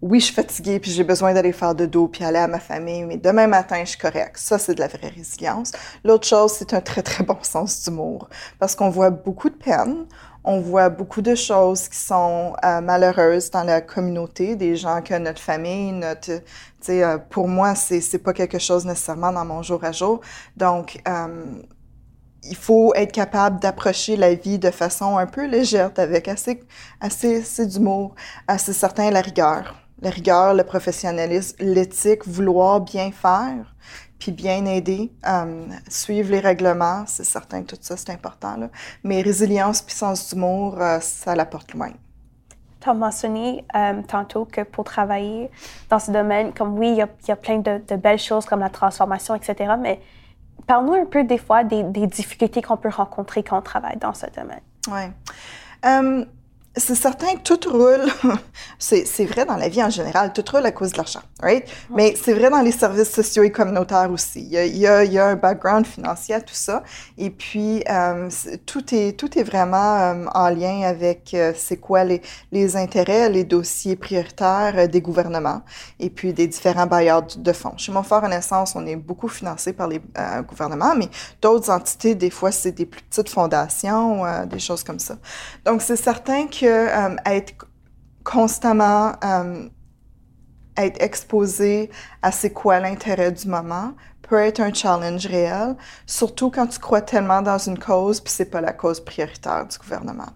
oui, 0.00 0.20
je 0.20 0.26
suis 0.26 0.34
fatiguée, 0.34 0.78
puis 0.78 0.92
j'ai 0.92 1.02
besoin 1.02 1.34
d'aller 1.34 1.52
faire 1.52 1.74
de 1.74 1.84
dos, 1.84 2.06
puis 2.06 2.22
aller 2.22 2.38
à 2.38 2.46
ma 2.46 2.60
famille, 2.60 3.04
mais 3.04 3.16
demain 3.16 3.48
matin, 3.48 3.80
je 3.80 3.90
suis 3.90 3.98
correcte. 3.98 4.36
Ça, 4.36 4.58
c'est 4.58 4.74
de 4.74 4.80
la 4.80 4.86
vraie 4.86 5.08
résilience. 5.08 5.72
L'autre 6.04 6.26
chose, 6.26 6.52
c'est 6.52 6.72
un 6.72 6.80
très, 6.80 7.02
très 7.02 7.24
bon 7.24 7.38
sens 7.42 7.82
d'humour, 7.82 8.28
parce 8.60 8.76
qu'on 8.76 8.90
voit 8.90 9.10
beaucoup 9.10 9.50
de 9.50 9.56
peine, 9.56 10.06
on 10.44 10.60
voit 10.60 10.88
beaucoup 10.88 11.22
de 11.22 11.34
choses 11.34 11.88
qui 11.88 11.98
sont 11.98 12.54
euh, 12.64 12.80
malheureuses 12.80 13.50
dans 13.50 13.64
la 13.64 13.80
communauté, 13.80 14.56
des 14.56 14.76
gens 14.76 15.02
que 15.02 15.14
notre 15.18 15.40
famille, 15.40 15.92
notre, 15.92 16.40
euh, 16.88 17.18
pour 17.30 17.48
moi, 17.48 17.74
c'est 17.74 18.00
c'est 18.00 18.18
pas 18.18 18.32
quelque 18.32 18.58
chose 18.58 18.86
nécessairement 18.86 19.32
dans 19.32 19.44
mon 19.44 19.62
jour 19.62 19.82
à 19.84 19.92
jour. 19.92 20.20
Donc, 20.56 21.00
euh, 21.06 21.44
il 22.44 22.56
faut 22.56 22.94
être 22.94 23.12
capable 23.12 23.60
d'approcher 23.60 24.16
la 24.16 24.34
vie 24.34 24.58
de 24.58 24.70
façon 24.70 25.18
un 25.18 25.26
peu 25.26 25.46
légère, 25.46 25.90
avec 25.96 26.28
assez, 26.28 26.60
assez, 27.00 27.40
assez 27.42 27.66
d'humour, 27.66 28.14
assez 28.46 28.72
certain 28.72 29.10
la 29.10 29.20
rigueur 29.20 29.74
la 30.00 30.10
rigueur, 30.10 30.54
le 30.54 30.64
professionnalisme, 30.64 31.56
l'éthique, 31.60 32.26
vouloir 32.26 32.80
bien 32.80 33.10
faire, 33.10 33.74
puis 34.18 34.32
bien 34.32 34.66
aider, 34.66 35.12
euh, 35.26 35.66
suivre 35.88 36.30
les 36.30 36.40
règlements, 36.40 37.04
c'est 37.06 37.24
certain 37.24 37.62
que 37.62 37.74
tout 37.74 37.78
ça, 37.80 37.96
c'est 37.96 38.10
important. 38.10 38.56
Là. 38.56 38.68
Mais 39.04 39.22
résilience 39.22 39.82
puis 39.82 39.94
sens 39.94 40.30
d'humour, 40.30 40.80
euh, 40.80 40.98
ça 41.00 41.34
l'apporte 41.34 41.72
loin. 41.74 41.90
Tu 42.80 42.88
as 42.88 42.94
mentionné 42.94 43.64
euh, 43.74 44.02
tantôt 44.06 44.44
que 44.44 44.62
pour 44.62 44.84
travailler 44.84 45.50
dans 45.90 45.98
ce 45.98 46.10
domaine, 46.10 46.52
comme 46.52 46.78
oui, 46.78 46.90
il 46.90 46.96
y 46.96 47.02
a, 47.02 47.08
y 47.26 47.30
a, 47.30 47.36
plein 47.36 47.58
de, 47.58 47.80
de, 47.86 47.96
belles 47.96 48.18
choses 48.18 48.44
comme 48.44 48.60
la 48.60 48.70
transformation, 48.70 49.34
etc., 49.34 49.74
mais 49.78 50.00
parle-nous 50.66 50.94
un 50.94 51.06
peu 51.06 51.24
des 51.24 51.38
fois 51.38 51.64
des, 51.64 51.82
des 51.82 52.06
difficultés 52.06 52.62
qu'on 52.62 52.76
peut 52.76 52.90
rencontrer 52.90 53.42
quand 53.42 53.58
on 53.58 53.62
travaille 53.62 53.96
dans 53.96 54.14
ce 54.14 54.26
domaine. 54.26 54.60
Oui 54.88 55.02
c'est 56.78 56.94
certain 56.94 57.34
que 57.36 57.42
tout 57.42 57.70
roule, 57.70 58.06
c'est 58.78 59.24
vrai 59.24 59.44
dans 59.44 59.56
la 59.56 59.68
vie 59.68 59.82
en 59.82 59.90
général, 59.90 60.32
tout 60.32 60.44
roule 60.50 60.64
à 60.64 60.72
cause 60.72 60.92
de 60.92 60.96
l'argent, 60.96 61.22
right? 61.42 61.64
Mais 61.90 62.14
c'est 62.22 62.34
vrai 62.34 62.50
dans 62.50 62.60
les 62.60 62.72
services 62.72 63.10
sociaux 63.10 63.42
et 63.42 63.52
communautaires 63.52 64.10
aussi. 64.10 64.40
Il 64.40 64.48
y 64.48 64.58
a, 64.58 64.64
il 64.64 64.76
y 64.76 64.86
a, 64.86 65.04
il 65.04 65.12
y 65.12 65.18
a 65.18 65.26
un 65.26 65.36
background 65.36 65.86
financier 65.86 66.34
à 66.34 66.40
tout 66.40 66.54
ça. 66.54 66.82
Et 67.16 67.30
puis, 67.30 67.84
euh, 67.90 68.28
tout, 68.66 68.94
est, 68.94 69.18
tout 69.18 69.38
est 69.38 69.42
vraiment 69.42 69.96
euh, 69.98 70.26
en 70.34 70.48
lien 70.50 70.82
avec 70.82 71.34
euh, 71.34 71.52
c'est 71.56 71.78
quoi 71.78 72.04
les, 72.04 72.22
les 72.52 72.76
intérêts, 72.76 73.28
les 73.30 73.44
dossiers 73.44 73.96
prioritaires 73.96 74.74
euh, 74.76 74.86
des 74.86 75.00
gouvernements 75.00 75.62
et 76.00 76.10
puis 76.10 76.32
des 76.32 76.46
différents 76.46 76.86
bailleurs 76.86 77.22
de 77.36 77.52
fonds. 77.52 77.76
Chez 77.76 77.92
Montfort 77.92 78.22
Renaissance, 78.22 78.74
on 78.74 78.86
est 78.86 78.96
beaucoup 78.96 79.28
financé 79.28 79.72
par 79.72 79.88
les 79.88 80.00
euh, 80.18 80.42
gouvernements, 80.42 80.94
mais 80.96 81.08
d'autres 81.40 81.70
entités, 81.70 82.14
des 82.14 82.30
fois, 82.30 82.52
c'est 82.52 82.72
des 82.72 82.86
plus 82.86 83.02
petites 83.02 83.28
fondations, 83.28 84.24
des 84.46 84.58
choses 84.58 84.82
comme 84.82 84.98
ça. 84.98 85.16
Donc, 85.64 85.82
c'est 85.82 85.96
certain 85.96 86.46
que 86.46 86.66
euh, 86.66 87.16
être 87.26 87.54
constamment 88.24 89.12
euh, 89.24 89.68
être 90.78 91.02
exposé 91.02 91.90
à 92.22 92.32
c'est 92.32 92.50
quoi 92.50 92.80
l'intérêt 92.80 93.32
du 93.32 93.48
moment 93.48 93.92
peut 94.28 94.36
être 94.36 94.60
un 94.60 94.72
challenge 94.72 95.26
réel, 95.26 95.74
surtout 96.06 96.50
quand 96.50 96.66
tu 96.66 96.78
crois 96.78 97.00
tellement 97.00 97.40
dans 97.40 97.58
une 97.58 97.78
cause 97.78 98.20
puis 98.20 98.32
c'est 98.32 98.50
pas 98.50 98.60
la 98.60 98.72
cause 98.72 99.00
prioritaire 99.00 99.66
du 99.66 99.78
gouvernement. 99.78 100.28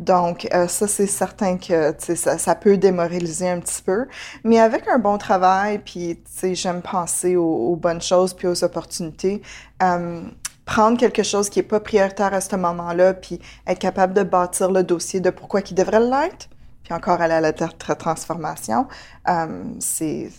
Donc 0.00 0.48
euh, 0.52 0.66
ça 0.66 0.88
c'est 0.88 1.06
certain 1.06 1.56
que 1.56 1.94
ça, 1.98 2.38
ça 2.38 2.54
peut 2.54 2.76
démoraliser 2.76 3.48
un 3.48 3.60
petit 3.60 3.82
peu, 3.82 4.06
mais 4.44 4.58
avec 4.58 4.88
un 4.88 4.98
bon 4.98 5.16
travail 5.16 5.78
puis 5.78 6.18
j'aime 6.42 6.82
penser 6.82 7.36
aux, 7.36 7.76
bonnes 7.76 8.02
choses 8.02 8.34
puis 8.34 8.48
aux 8.48 8.64
opportunités. 8.64 9.42
Euh, 9.82 10.22
prendre 10.66 10.98
quelque 10.98 11.22
chose 11.22 11.48
qui 11.48 11.60
est 11.60 11.62
pas 11.62 11.80
prioritaire 11.80 12.34
à 12.34 12.40
ce 12.40 12.56
moment-là, 12.56 13.14
puis 13.14 13.40
être 13.66 13.78
capable 13.78 14.12
de 14.12 14.24
bâtir 14.24 14.70
le 14.70 14.82
dossier 14.82 15.20
de 15.20 15.30
pourquoi 15.30 15.62
qui 15.62 15.74
devrait 15.74 16.00
l'être, 16.00 16.48
puis 16.86 16.94
encore 16.94 17.20
aller 17.20 17.34
à 17.34 17.40
la 17.40 17.52
transformation, 17.52 18.86
euh, 19.28 19.64
c'est, 19.80 20.30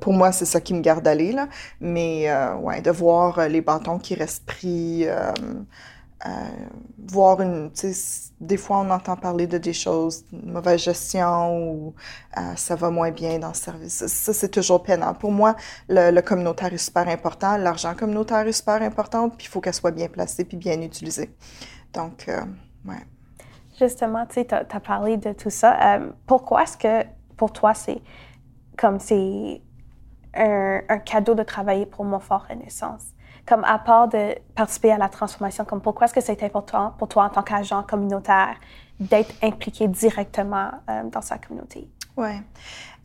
pour 0.00 0.14
moi, 0.14 0.32
c'est 0.32 0.46
ça 0.46 0.62
qui 0.62 0.72
me 0.72 0.80
garde 0.80 1.06
aller, 1.06 1.30
là. 1.32 1.46
Mais, 1.78 2.30
euh, 2.30 2.54
ouais, 2.54 2.80
de 2.80 2.90
voir 2.90 3.38
euh, 3.38 3.48
les 3.48 3.60
bâtons 3.60 3.98
qui 3.98 4.14
restent 4.14 4.46
pris, 4.46 5.06
voir 7.06 7.42
une, 7.42 7.70
des 8.40 8.56
fois 8.56 8.78
on 8.78 8.88
entend 8.90 9.16
parler 9.16 9.46
de 9.46 9.58
des 9.58 9.72
choses, 9.72 10.24
une 10.32 10.52
mauvaise 10.52 10.80
gestion 10.80 11.58
ou 11.58 11.94
ça 12.56 12.76
va 12.76 12.90
moins 12.90 13.10
bien 13.10 13.38
dans 13.38 13.48
le 13.48 13.54
service. 13.54 14.06
Ça, 14.06 14.32
c'est 14.32 14.48
toujours 14.48 14.82
peinant. 14.82 15.12
Pour 15.14 15.32
moi, 15.32 15.54
le, 15.88 16.12
le 16.12 16.22
communautaire 16.22 16.72
est 16.72 16.78
super 16.78 17.08
important, 17.08 17.58
l'argent 17.58 17.94
communautaire 17.94 18.46
est 18.46 18.52
super 18.52 18.80
important, 18.80 19.28
puis 19.28 19.46
il 19.46 19.50
faut 19.50 19.60
qu'elle 19.60 19.74
soit 19.74 19.90
bien 19.90 20.08
placée 20.08 20.44
puis 20.44 20.56
bien 20.56 20.80
utilisée. 20.80 21.30
Donc, 21.92 22.30
ouais. 22.86 23.04
Justement, 23.78 24.26
tu 24.26 24.40
as, 24.50 24.80
parlé 24.80 25.16
de 25.16 25.32
tout 25.32 25.50
ça. 25.50 25.96
Euh, 25.96 26.10
pourquoi 26.26 26.62
est-ce 26.64 26.76
que 26.76 27.06
pour 27.36 27.52
toi, 27.52 27.74
c'est 27.74 28.00
comme 28.76 28.98
c'est 28.98 29.60
un, 30.34 30.80
un, 30.88 30.98
cadeau 30.98 31.34
de 31.34 31.42
travailler 31.42 31.86
pour 31.86 32.04
Montfort 32.04 32.46
Renaissance? 32.48 33.12
comme 33.46 33.64
à 33.64 33.78
part 33.78 34.08
de 34.08 34.36
participer 34.54 34.92
à 34.92 34.98
la 34.98 35.08
transformation, 35.08 35.64
comme 35.64 35.80
pourquoi 35.80 36.04
est-ce 36.04 36.14
que 36.14 36.20
c'est 36.20 36.42
important 36.42 36.94
pour 36.98 37.08
toi 37.08 37.24
en 37.24 37.28
tant 37.28 37.42
qu'agent 37.42 37.82
communautaire 37.82 38.56
d'être 39.00 39.34
impliqué 39.42 39.88
directement 39.88 40.70
euh, 40.88 41.04
dans 41.10 41.20
sa 41.20 41.38
communauté? 41.38 41.88
Oui. 42.16 42.30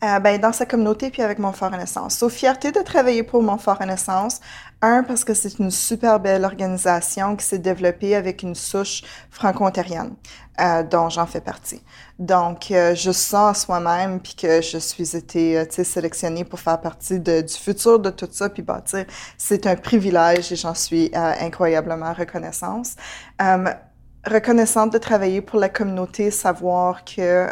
Euh, 0.04 0.20
ben, 0.20 0.40
dans 0.40 0.52
sa 0.52 0.64
communauté 0.64 1.10
puis 1.10 1.22
avec 1.22 1.40
Montfort 1.40 1.72
Renaissance. 1.72 2.18
So, 2.18 2.28
fierté 2.28 2.70
de 2.70 2.80
travailler 2.80 3.24
pour 3.24 3.42
Montfort 3.42 3.78
Renaissance. 3.78 4.40
Un, 4.80 5.02
parce 5.02 5.24
que 5.24 5.34
c'est 5.34 5.58
une 5.58 5.72
super 5.72 6.20
belle 6.20 6.44
organisation 6.44 7.34
qui 7.34 7.44
s'est 7.44 7.58
développée 7.58 8.14
avec 8.14 8.44
une 8.44 8.54
souche 8.54 9.02
franco-ontarienne, 9.30 10.14
euh, 10.60 10.84
dont 10.84 11.08
j'en 11.08 11.26
fais 11.26 11.40
partie. 11.40 11.82
Donc, 12.20 12.70
euh, 12.70 12.94
je 12.94 13.10
sens 13.10 13.64
soi-même 13.64 14.20
puis 14.20 14.36
que 14.36 14.60
je 14.60 14.78
suis 14.78 15.16
été, 15.16 15.58
euh, 15.58 15.64
sélectionnée 15.68 16.44
pour 16.44 16.60
faire 16.60 16.80
partie 16.80 17.18
de, 17.18 17.40
du 17.40 17.54
futur 17.54 17.98
de 17.98 18.10
tout 18.10 18.28
ça 18.30 18.48
puis 18.48 18.62
bâtir. 18.62 19.04
C'est 19.36 19.66
un 19.66 19.74
privilège 19.74 20.52
et 20.52 20.56
j'en 20.56 20.74
suis 20.74 21.10
euh, 21.12 21.32
incroyablement 21.40 22.12
reconnaissante. 22.12 22.90
reconnaissante 24.24 24.92
de 24.92 24.98
travailler 24.98 25.40
pour 25.40 25.58
la 25.58 25.68
communauté, 25.68 26.30
savoir 26.30 27.04
que 27.04 27.48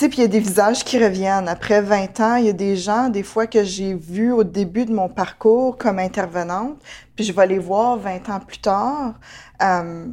sais, 0.00 0.08
puis 0.08 0.18
il 0.18 0.22
y 0.22 0.24
a 0.24 0.28
des 0.28 0.40
visages 0.40 0.84
qui 0.84 1.02
reviennent. 1.02 1.48
Après 1.48 1.80
20 1.80 2.20
ans, 2.20 2.36
il 2.36 2.46
y 2.46 2.48
a 2.48 2.52
des 2.52 2.76
gens, 2.76 3.08
des 3.08 3.22
fois, 3.22 3.46
que 3.46 3.64
j'ai 3.64 3.94
vus 3.94 4.32
au 4.32 4.44
début 4.44 4.84
de 4.84 4.92
mon 4.92 5.08
parcours 5.08 5.78
comme 5.78 5.98
intervenante, 5.98 6.78
puis 7.14 7.24
je 7.24 7.32
vais 7.32 7.46
les 7.46 7.58
voir 7.58 7.96
20 7.96 8.28
ans 8.28 8.40
plus 8.40 8.58
tard. 8.58 9.14
Euh, 9.62 10.06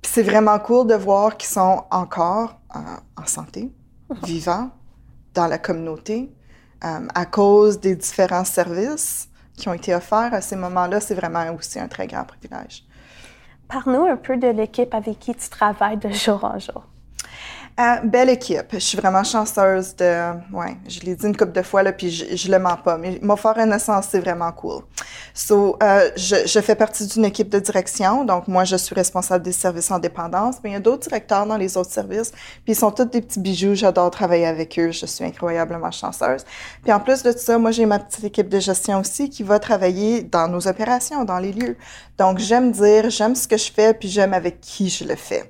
puis 0.00 0.12
c'est 0.12 0.22
vraiment 0.22 0.58
cool 0.58 0.86
de 0.86 0.94
voir 0.94 1.36
qu'ils 1.36 1.50
sont 1.50 1.84
encore 1.90 2.60
en, 2.72 3.20
en 3.20 3.26
santé, 3.26 3.72
vivants, 4.22 4.70
dans 5.34 5.46
la 5.46 5.58
communauté, 5.58 6.32
euh, 6.84 7.08
à 7.14 7.26
cause 7.26 7.80
des 7.80 7.96
différents 7.96 8.44
services 8.44 9.28
qui 9.56 9.68
ont 9.68 9.74
été 9.74 9.94
offerts 9.94 10.32
à 10.32 10.40
ces 10.40 10.56
moments-là. 10.56 11.00
C'est 11.00 11.14
vraiment 11.14 11.44
aussi 11.52 11.80
un 11.80 11.88
très 11.88 12.06
grand 12.06 12.24
privilège. 12.24 12.84
Parle-nous 13.66 14.06
un 14.06 14.16
peu 14.16 14.36
de 14.36 14.48
l'équipe 14.48 14.94
avec 14.94 15.18
qui 15.18 15.34
tu 15.34 15.48
travailles 15.48 15.98
de 15.98 16.10
jour 16.10 16.44
en 16.44 16.58
jour. 16.58 16.84
Euh, 17.78 18.00
belle 18.02 18.28
équipe. 18.30 18.66
Je 18.72 18.78
suis 18.80 18.98
vraiment 18.98 19.22
chanceuse 19.22 19.94
de. 19.94 20.32
Ouais, 20.52 20.76
je 20.88 20.98
l'ai 21.00 21.14
dit 21.14 21.26
une 21.26 21.36
couple 21.36 21.52
de 21.52 21.62
fois, 21.62 21.84
là, 21.84 21.92
puis 21.92 22.10
je, 22.10 22.34
je 22.34 22.50
le 22.50 22.58
mens 22.58 22.76
pas. 22.76 22.98
Mais 22.98 23.20
mon 23.22 23.36
fort 23.36 23.54
Renaissance, 23.54 24.08
c'est 24.10 24.18
vraiment 24.18 24.50
cool. 24.50 24.82
So, 25.32 25.76
euh, 25.80 26.10
je, 26.16 26.34
je, 26.44 26.60
fais 26.60 26.74
partie 26.74 27.06
d'une 27.06 27.24
équipe 27.24 27.48
de 27.50 27.60
direction. 27.60 28.24
Donc, 28.24 28.48
moi, 28.48 28.64
je 28.64 28.74
suis 28.74 28.96
responsable 28.96 29.44
des 29.44 29.52
services 29.52 29.92
en 29.92 30.00
dépendance. 30.00 30.56
Mais 30.64 30.70
il 30.70 30.72
y 30.72 30.76
a 30.76 30.80
d'autres 30.80 31.08
directeurs 31.08 31.46
dans 31.46 31.56
les 31.56 31.76
autres 31.76 31.92
services. 31.92 32.32
Puis, 32.32 32.72
ils 32.72 32.74
sont 32.74 32.90
tous 32.90 33.04
des 33.04 33.22
petits 33.22 33.38
bijoux. 33.38 33.76
J'adore 33.76 34.10
travailler 34.10 34.46
avec 34.46 34.76
eux. 34.76 34.90
Je 34.90 35.06
suis 35.06 35.24
incroyablement 35.24 35.92
chanceuse. 35.92 36.44
Puis, 36.82 36.92
en 36.92 36.98
plus 36.98 37.22
de 37.22 37.30
ça, 37.30 37.58
moi, 37.58 37.70
j'ai 37.70 37.86
ma 37.86 38.00
petite 38.00 38.24
équipe 38.24 38.48
de 38.48 38.58
gestion 38.58 38.98
aussi 38.98 39.30
qui 39.30 39.44
va 39.44 39.60
travailler 39.60 40.24
dans 40.24 40.48
nos 40.48 40.66
opérations, 40.66 41.24
dans 41.24 41.38
les 41.38 41.52
lieux. 41.52 41.76
Donc, 42.18 42.38
j'aime 42.40 42.72
dire, 42.72 43.08
j'aime 43.08 43.36
ce 43.36 43.46
que 43.46 43.56
je 43.56 43.70
fais, 43.70 43.94
puis 43.94 44.08
j'aime 44.08 44.34
avec 44.34 44.60
qui 44.60 44.88
je 44.88 45.04
le 45.04 45.14
fais. 45.14 45.48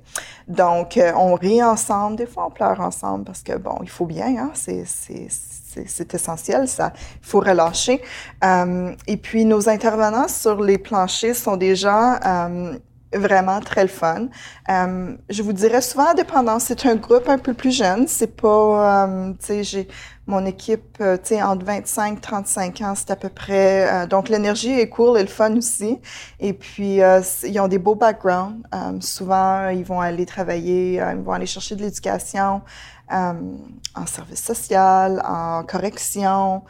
Donc, 0.49 0.97
euh, 0.97 1.13
on 1.15 1.35
rit 1.35 1.63
ensemble. 1.63 2.18
Des 2.19 2.27
fois, 2.27 2.47
on 2.47 2.51
pleure 2.51 2.81
ensemble 2.81 3.25
parce 3.25 3.45
que, 3.45 3.57
bon, 3.57 3.79
il 3.83 3.89
faut 3.89 4.05
bien, 4.05 4.37
hein? 4.37 4.51
C'est 4.55 6.15
essentiel, 6.15 6.67
ça. 6.67 6.93
Il 7.23 7.27
faut 7.27 7.39
relâcher. 7.39 8.03
Euh, 8.43 8.93
et 9.07 9.17
puis, 9.17 9.45
nos 9.45 9.69
intervenants 9.69 10.27
sur 10.27 10.61
les 10.61 10.79
planchers 10.79 11.37
sont 11.37 11.57
des 11.57 11.77
gens 11.77 12.19
euh, 12.27 12.77
vraiment 13.15 13.61
très 13.61 13.83
le 13.83 13.89
fun. 13.89 14.29
Euh, 14.69 15.17
je 15.29 15.43
vous 15.43 15.53
dirais 15.53 15.81
souvent, 15.81 16.09
Indépendance, 16.11 16.65
c'est 16.65 16.87
un 16.87 16.97
groupe 16.97 17.29
un 17.29 17.39
peu 17.39 17.55
plus 17.55 17.71
jeune. 17.71 18.07
C'est 18.07 18.37
pas, 18.37 19.07
euh, 19.07 19.33
tu 19.41 19.47
sais, 19.47 19.65
j'ai 19.65 19.89
mon 20.27 20.45
équipe, 20.45 20.99
euh, 21.01 21.17
tu 21.17 21.29
sais, 21.29 21.43
entre 21.43 21.65
25 21.65 22.21
35 22.21 22.81
ans, 22.83 22.95
c'est 22.95 23.11
à 23.11 23.17
peu 23.17 23.31
près. 23.31 24.07
Donc, 24.09 24.29
l'énergie 24.29 24.73
est 24.73 24.89
cool 24.89 25.19
et 25.19 25.23
le 25.23 25.29
fun 25.29 25.57
aussi. 25.57 25.99
Et 26.39 26.53
puis, 26.53 26.99
ils 26.99 27.61
ont 27.61 27.69
des 27.69 27.79
beaux 27.79 27.95
backgrounds. 27.95 28.63
souvent, 29.01 29.69
ils 29.71 29.85
vont 29.85 30.01
aller 30.01 30.27
travailler, 30.27 30.97
ils 30.97 31.23
vont 31.23 31.33
aller 31.33 31.47
chercher 31.47 31.77
de 31.77 31.83
l'éducation 31.83 32.63
en 33.11 34.07
service 34.07 34.43
social, 34.43 35.23
en 35.25 35.63
correction. 35.65 36.63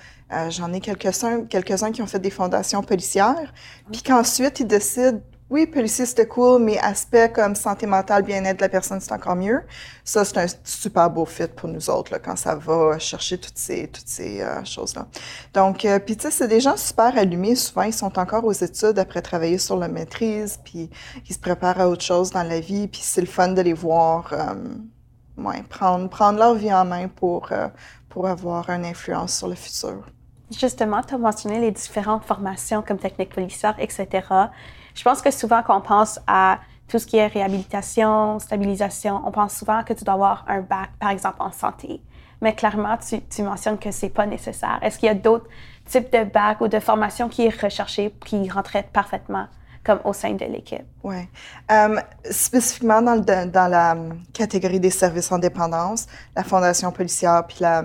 J'en 0.51 0.73
ai 0.73 0.81
quelques-uns 0.81 1.47
quelques 1.47 1.75
qui 1.93 2.03
ont 2.03 2.07
fait 2.07 2.21
des 2.21 2.31
fondations 2.31 2.83
policières, 2.83 3.53
puis 3.91 4.03
qu'ensuite, 4.03 4.61
ils 4.61 4.67
décident 4.67 5.21
oui, 5.51 5.67
policier, 5.67 6.05
c'était 6.05 6.27
cool, 6.27 6.63
mais 6.63 6.79
aspect 6.79 7.33
comme 7.33 7.55
santé 7.55 7.87
mentale, 7.87 8.23
bien-être 8.23 8.59
de 8.59 8.63
la 8.63 8.69
personne, 8.69 9.01
c'est 9.01 9.13
encore 9.13 9.35
mieux. 9.35 9.63
Ça, 10.05 10.25
c'est 10.25 10.37
un 10.37 10.47
super 10.63 11.09
beau 11.09 11.25
fit 11.25 11.47
pour 11.47 11.71
nous 11.71 11.89
autres, 11.89 12.13
là, 12.13 12.19
quand 12.19 12.37
ça 12.37 12.55
va 12.55 12.99
chercher 12.99 13.39
toutes 13.39 13.57
ces, 13.57 13.89
toutes 13.89 14.09
ces 14.09 14.43
euh, 14.43 14.63
choses-là. 14.65 15.07
Donc, 15.55 15.87
euh, 15.87 15.99
puis 16.01 16.19
tu 16.19 16.25
sais, 16.25 16.31
c'est 16.31 16.49
des 16.49 16.61
gens 16.61 16.77
super 16.77 17.17
allumés. 17.17 17.55
Souvent, 17.55 17.83
ils 17.83 17.95
sont 17.95 18.19
encore 18.19 18.45
aux 18.45 18.53
études 18.53 18.99
après 18.99 19.23
travailler 19.23 19.57
sur 19.57 19.79
la 19.79 19.89
maîtrise, 19.89 20.61
puis 20.63 20.91
ils 21.27 21.35
se 21.35 21.39
préparent 21.39 21.81
à 21.81 21.89
autre 21.89 22.05
chose 22.05 22.31
dans 22.31 22.43
la 22.43 22.61
vie, 22.61 22.87
puis 22.87 23.01
c'est 23.03 23.23
le 23.23 23.27
fun 23.27 23.49
de 23.49 23.63
les 23.63 23.73
voir, 23.73 24.31
euh, 24.35 24.55
prendre, 25.71 26.11
prendre 26.11 26.39
leur 26.39 26.55
vie 26.57 26.73
en 26.73 26.85
main 26.85 27.09
pour, 27.09 27.49
euh, 27.53 27.69
pour 28.11 28.27
avoir 28.27 28.69
une 28.69 28.85
influence 28.85 29.39
sur 29.39 29.49
le 29.49 29.55
futur. 29.55 30.05
Justement, 30.51 31.03
tu 31.03 31.15
as 31.15 31.19
mentionné 31.19 31.59
les 31.59 31.71
différentes 31.71 32.25
formations 32.25 32.83
comme 32.83 32.99
technique 32.99 33.35
policière, 33.35 33.77
etc. 33.79 34.23
Je 34.99 35.05
pense 35.05 35.23
que 35.23 35.31
souvent, 35.31 35.63
quand 35.63 35.79
on 35.79 35.81
pense 35.81 36.19
à 36.27 36.59
tout 36.89 36.99
ce 36.99 37.07
qui 37.07 37.19
est 37.19 37.29
réhabilitation, 37.29 38.41
stabilisation, 38.41 39.23
on 39.25 39.31
pense 39.31 39.55
souvent 39.55 39.85
que 39.85 39.93
tu 39.93 40.03
dois 40.03 40.15
avoir 40.15 40.45
un 40.49 40.61
bac, 40.61 40.91
par 40.99 41.11
exemple, 41.11 41.37
en 41.39 41.53
santé. 41.53 42.03
Mais 42.41 42.53
clairement, 42.53 42.97
tu, 42.97 43.21
tu 43.21 43.43
mentionnes 43.45 43.79
que 43.79 43.93
c'est 43.93 44.09
pas 44.09 44.27
nécessaire. 44.27 44.81
Est-ce 44.83 44.99
qu'il 44.99 45.07
y 45.07 45.11
a 45.11 45.15
d'autres 45.15 45.47
types 45.87 46.13
de 46.13 46.25
bacs 46.25 46.61
ou 46.61 46.67
de 46.67 46.81
formations 46.81 47.29
qui 47.29 47.47
est 47.47 47.63
recherché, 47.63 48.13
qui 48.27 48.51
rentraient 48.51 48.89
parfaitement 48.93 49.47
comme 49.85 50.01
au 50.03 50.13
sein 50.13 50.33
de 50.33 50.45
l'équipe? 50.47 50.85
Oui. 51.05 51.29
Um, 51.71 52.01
spécifiquement 52.29 53.01
dans, 53.01 53.71
la 53.71 53.97
catégorie 54.33 54.81
des 54.81 54.91
services 54.91 55.31
en 55.31 55.39
dépendance, 55.39 56.09
la 56.35 56.43
Fondation 56.43 56.91
policière 56.91 57.45
puis 57.47 57.59
la, 57.61 57.85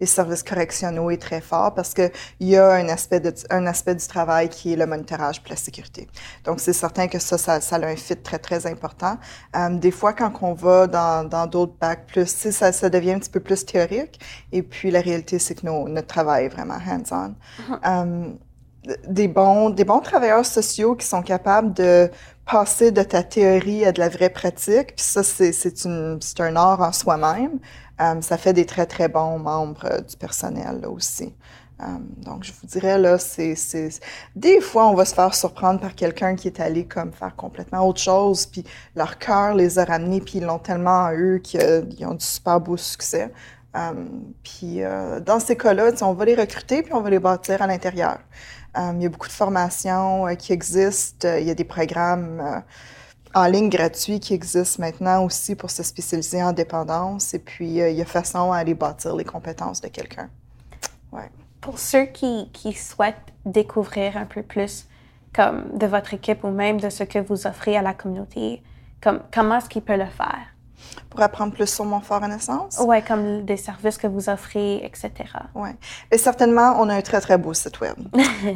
les 0.00 0.06
services 0.06 0.42
correctionnels 0.42 1.12
est 1.12 1.20
très 1.20 1.40
fort 1.40 1.74
parce 1.74 1.94
qu'il 1.94 2.10
y 2.40 2.56
a 2.56 2.72
un 2.72 2.88
aspect, 2.88 3.20
de, 3.20 3.32
un 3.50 3.66
aspect 3.66 3.94
du 3.94 4.06
travail 4.06 4.48
qui 4.48 4.72
est 4.72 4.76
le 4.76 4.86
monitorage 4.86 5.40
pour 5.42 5.50
la 5.50 5.56
sécurité. 5.56 6.08
Donc, 6.44 6.60
c'est 6.60 6.72
certain 6.72 7.06
que 7.08 7.18
ça, 7.18 7.38
ça, 7.38 7.60
ça, 7.60 7.76
a 7.76 7.86
un 7.86 7.96
fit 7.96 8.16
très, 8.16 8.38
très 8.38 8.66
important. 8.66 9.18
Um, 9.54 9.78
des 9.78 9.90
fois, 9.90 10.12
quand 10.12 10.32
on 10.42 10.54
va 10.54 10.86
dans 10.86 11.46
d'autres 11.46 11.74
bacs 11.80 12.06
plus, 12.06 12.26
ça, 12.26 12.72
ça 12.72 12.90
devient 12.90 13.12
un 13.12 13.18
petit 13.18 13.30
peu 13.30 13.40
plus 13.40 13.64
théorique. 13.64 14.18
Et 14.52 14.62
puis, 14.62 14.90
la 14.90 15.00
réalité, 15.00 15.38
c'est 15.38 15.54
que 15.54 15.66
nos, 15.66 15.88
notre 15.88 16.08
travail 16.08 16.46
est 16.46 16.48
vraiment 16.48 16.78
hands-on. 16.78 17.34
Uh-huh. 17.58 18.02
um, 18.02 18.38
des 19.06 19.28
bons, 19.28 19.70
des 19.70 19.84
bons 19.84 20.00
travailleurs 20.00 20.46
sociaux 20.46 20.96
qui 20.96 21.06
sont 21.06 21.22
capables 21.22 21.74
de 21.74 22.10
passer 22.50 22.90
de 22.90 23.02
ta 23.02 23.22
théorie 23.22 23.84
à 23.84 23.92
de 23.92 24.00
la 24.00 24.08
vraie 24.08 24.30
pratique. 24.30 24.96
Puis 24.96 25.04
ça, 25.04 25.22
c'est 25.22 26.40
un 26.40 26.56
art 26.56 26.80
en 26.80 26.92
soi-même. 26.92 27.58
Um, 28.00 28.22
ça 28.22 28.38
fait 28.38 28.54
des 28.54 28.64
très, 28.64 28.86
très 28.86 29.08
bons 29.08 29.38
membres 29.38 29.84
euh, 29.84 30.00
du 30.00 30.16
personnel 30.16 30.80
là, 30.80 30.88
aussi. 30.88 31.34
Um, 31.78 32.06
donc, 32.16 32.44
je 32.44 32.52
vous 32.52 32.66
dirais, 32.66 32.98
là, 32.98 33.18
c'est... 33.18 33.54
Des 34.34 34.60
fois, 34.60 34.88
on 34.88 34.94
va 34.94 35.04
se 35.04 35.14
faire 35.14 35.34
surprendre 35.34 35.80
par 35.80 35.94
quelqu'un 35.94 36.34
qui 36.34 36.48
est 36.48 36.60
allé 36.60 36.86
comme 36.86 37.12
faire 37.12 37.36
complètement 37.36 37.86
autre 37.86 38.00
chose, 38.00 38.46
puis 38.46 38.64
leur 38.96 39.18
cœur 39.18 39.54
les 39.54 39.78
a 39.78 39.84
ramenés, 39.84 40.20
puis 40.20 40.38
ils 40.38 40.44
l'ont 40.44 40.58
tellement 40.58 41.06
à 41.06 41.14
eux 41.14 41.38
qu'ils 41.38 42.06
ont 42.06 42.14
du 42.14 42.24
super 42.24 42.60
beau 42.60 42.76
succès. 42.76 43.32
Puis 44.42 44.82
euh, 44.82 45.20
dans 45.20 45.40
ces 45.40 45.56
cas-là, 45.56 45.92
on 46.02 46.12
va 46.12 46.24
les 46.24 46.34
recruter, 46.34 46.82
puis 46.82 46.92
on 46.92 47.00
va 47.00 47.10
les 47.10 47.18
bâtir 47.18 47.62
à 47.62 47.66
l'intérieur. 47.66 48.18
il 48.76 49.02
y 49.02 49.06
a 49.06 49.08
beaucoup 49.08 49.28
de 49.28 49.32
formations 49.32 50.26
euh, 50.26 50.34
qui 50.34 50.52
existent. 50.52 51.28
Il 51.38 51.44
y 51.44 51.50
a 51.50 51.54
des 51.54 51.64
programmes 51.64 52.62
en 53.34 53.46
ligne 53.46 53.68
gratuit 53.68 54.20
qui 54.20 54.34
existe 54.34 54.78
maintenant 54.78 55.24
aussi 55.24 55.54
pour 55.54 55.70
se 55.70 55.82
spécialiser 55.82 56.42
en 56.42 56.52
dépendance. 56.52 57.34
Et 57.34 57.38
puis, 57.38 57.80
euh, 57.80 57.90
il 57.90 57.96
y 57.96 58.02
a 58.02 58.04
façon 58.04 58.52
à 58.52 58.58
aller 58.58 58.74
bâtir 58.74 59.14
les 59.14 59.24
compétences 59.24 59.80
de 59.80 59.88
quelqu'un. 59.88 60.28
Ouais. 61.12 61.30
Pour 61.60 61.78
ceux 61.78 62.06
qui, 62.06 62.50
qui, 62.52 62.72
souhaitent 62.72 63.16
découvrir 63.44 64.16
un 64.16 64.24
peu 64.24 64.42
plus 64.42 64.86
comme 65.32 65.78
de 65.78 65.86
votre 65.86 66.14
équipe 66.14 66.42
ou 66.42 66.50
même 66.50 66.80
de 66.80 66.90
ce 66.90 67.04
que 67.04 67.18
vous 67.18 67.46
offrez 67.46 67.76
à 67.76 67.82
la 67.82 67.94
communauté, 67.94 68.62
comme, 69.00 69.20
comment 69.32 69.58
est-ce 69.58 69.68
qu'ils 69.68 69.82
peuvent 69.82 69.98
le 69.98 70.06
faire? 70.06 70.54
Pour 71.10 71.20
apprendre 71.22 71.52
plus 71.52 71.66
sur 71.66 71.84
mon 71.84 72.00
fort 72.00 72.22
Renaissance. 72.22 72.80
Oui, 72.86 73.02
comme 73.02 73.44
des 73.44 73.56
services 73.56 73.98
que 73.98 74.06
vous 74.06 74.28
offrez, 74.28 74.76
etc. 74.76 75.10
Oui. 75.54 75.70
Et 76.10 76.18
certainement, 76.18 76.76
on 76.78 76.88
a 76.88 76.94
un 76.94 77.00
très, 77.02 77.20
très 77.20 77.36
beau 77.36 77.52
site 77.52 77.80
Web. 77.80 77.96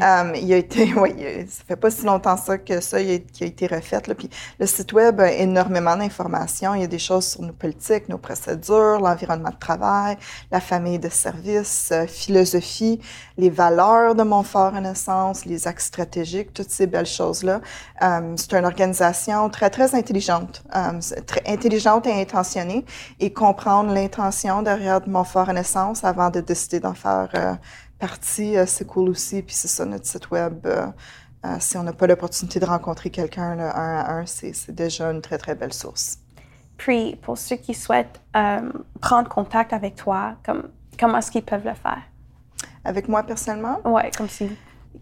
um, 0.00 0.34
il 0.40 0.52
a 0.52 0.56
été, 0.56 0.94
oui, 0.96 1.12
ça 1.48 1.64
fait 1.66 1.76
pas 1.76 1.90
si 1.90 2.04
longtemps 2.04 2.36
ça 2.36 2.56
que 2.58 2.80
ça 2.80 3.00
il 3.00 3.14
a, 3.14 3.18
qui 3.18 3.44
a 3.44 3.46
été 3.48 3.66
refait. 3.66 4.02
Là. 4.06 4.14
Puis 4.14 4.30
le 4.58 4.66
site 4.66 4.92
Web 4.92 5.20
a 5.20 5.32
énormément 5.32 5.96
d'informations. 5.96 6.74
Il 6.74 6.82
y 6.82 6.84
a 6.84 6.88
des 6.88 6.98
choses 6.98 7.26
sur 7.26 7.42
nos 7.42 7.52
politiques, 7.52 8.08
nos 8.08 8.18
procédures, 8.18 9.00
l'environnement 9.00 9.50
de 9.50 9.58
travail, 9.58 10.16
la 10.52 10.60
famille 10.60 11.00
de 11.00 11.08
services, 11.08 11.90
euh, 11.92 12.06
philosophie, 12.06 13.00
les 13.36 13.50
valeurs 13.50 14.14
de 14.14 14.22
mon 14.22 14.44
fort 14.44 14.72
Renaissance, 14.72 15.44
les 15.44 15.66
axes 15.66 15.86
stratégiques, 15.86 16.54
toutes 16.54 16.70
ces 16.70 16.86
belles 16.86 17.04
choses-là. 17.06 17.60
Um, 18.00 18.36
c'est 18.36 18.54
une 18.54 18.64
organisation 18.64 19.50
très, 19.50 19.70
très 19.70 19.94
intelligente. 19.94 20.62
Um, 20.72 21.00
très 21.26 21.42
intelligente 21.46 22.06
et 22.06 22.12
intentionné 22.44 22.84
et 23.20 23.32
comprendre 23.32 23.92
l'intention 23.92 24.62
derrière 24.62 25.00
mon 25.06 25.24
fort 25.24 25.46
Renaissance 25.46 26.04
avant 26.04 26.30
de 26.30 26.40
décider 26.40 26.80
d'en 26.80 26.94
faire 26.94 27.28
euh, 27.34 27.54
partie, 27.98 28.56
euh, 28.56 28.66
c'est 28.66 28.86
cool 28.86 29.08
aussi. 29.08 29.42
Puis 29.42 29.54
c'est 29.54 29.68
ça, 29.68 29.84
notre 29.84 30.06
site 30.06 30.30
web. 30.30 30.66
Euh, 30.66 30.86
si 31.58 31.76
on 31.76 31.82
n'a 31.82 31.92
pas 31.92 32.06
l'opportunité 32.06 32.58
de 32.58 32.64
rencontrer 32.64 33.10
quelqu'un 33.10 33.58
un 33.58 33.58
à 33.58 34.12
un, 34.14 34.24
c'est 34.26 34.70
déjà 34.70 35.10
une 35.10 35.20
très, 35.20 35.36
très 35.36 35.54
belle 35.54 35.74
source. 35.74 36.18
Puis, 36.78 37.16
pour 37.16 37.36
ceux 37.36 37.56
qui 37.56 37.74
souhaitent 37.74 38.18
prendre 39.00 39.28
contact 39.28 39.74
avec 39.74 39.94
toi, 39.94 40.36
comme, 40.44 40.70
comment 40.98 41.18
est-ce 41.18 41.30
qu'ils 41.30 41.44
peuvent 41.44 41.66
le 41.66 41.74
faire? 41.74 42.00
Avec 42.82 43.08
moi 43.08 43.22
personnellement? 43.22 43.78
Oui, 43.84 44.02
comme 44.16 44.30
si 44.30 44.48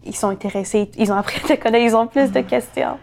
ils 0.03 0.15
sont 0.15 0.27
intéressés, 0.27 0.91
ils 0.97 1.13
ont 1.13 1.15
appris 1.15 1.39
à 1.45 1.55
te 1.55 1.61
connaître, 1.61 1.85
ils 1.85 1.95
ont 1.95 2.07
plus 2.07 2.29
de 2.29 2.41
questions. 2.41 2.99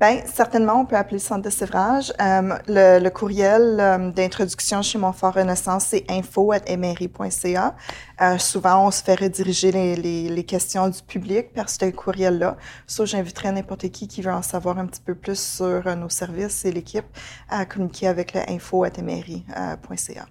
Bien, 0.00 0.22
certainement, 0.26 0.80
on 0.80 0.86
peut 0.86 0.96
appeler 0.96 1.18
le 1.18 1.22
centre 1.22 1.42
de 1.42 1.50
sévrage. 1.50 2.12
Euh, 2.20 2.58
le, 2.66 3.08
courriel 3.10 3.78
euh, 3.78 4.10
d'introduction 4.10 4.82
chez 4.82 4.98
mon 4.98 5.12
fort 5.12 5.34
Renaissance, 5.34 5.84
c'est 5.84 6.04
info.mri.ca. 6.10 7.76
Euh, 8.20 8.38
souvent, 8.38 8.88
on 8.88 8.90
se 8.90 9.04
fait 9.04 9.14
rediriger 9.14 9.70
les, 9.70 10.28
les, 10.28 10.44
questions 10.44 10.88
du 10.88 11.00
public 11.00 11.52
par 11.52 11.68
ce 11.68 11.90
courriel-là. 11.90 12.56
Ça, 12.88 13.04
j'inviterais 13.04 13.52
n'importe 13.52 13.88
qui 13.90 14.08
qui 14.08 14.20
veut 14.20 14.32
en 14.32 14.42
savoir 14.42 14.78
un 14.78 14.86
petit 14.86 15.00
peu 15.00 15.14
plus 15.14 15.38
sur 15.38 15.84
nos 15.96 16.08
services 16.08 16.64
et 16.64 16.72
l'équipe 16.72 17.06
à 17.48 17.64
communiquer 17.64 18.08
avec 18.08 18.34
le 18.34 18.40
info.mri.ca. 18.50 20.26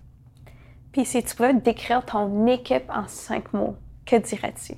Puis, 0.92 1.06
si 1.06 1.24
tu 1.24 1.36
pouvais 1.36 1.54
décrire 1.54 2.04
ton 2.06 2.48
équipe 2.48 2.90
en 2.90 3.08
cinq 3.08 3.54
mots, 3.54 3.78
que 4.06 4.18
dirais-tu? 4.18 4.74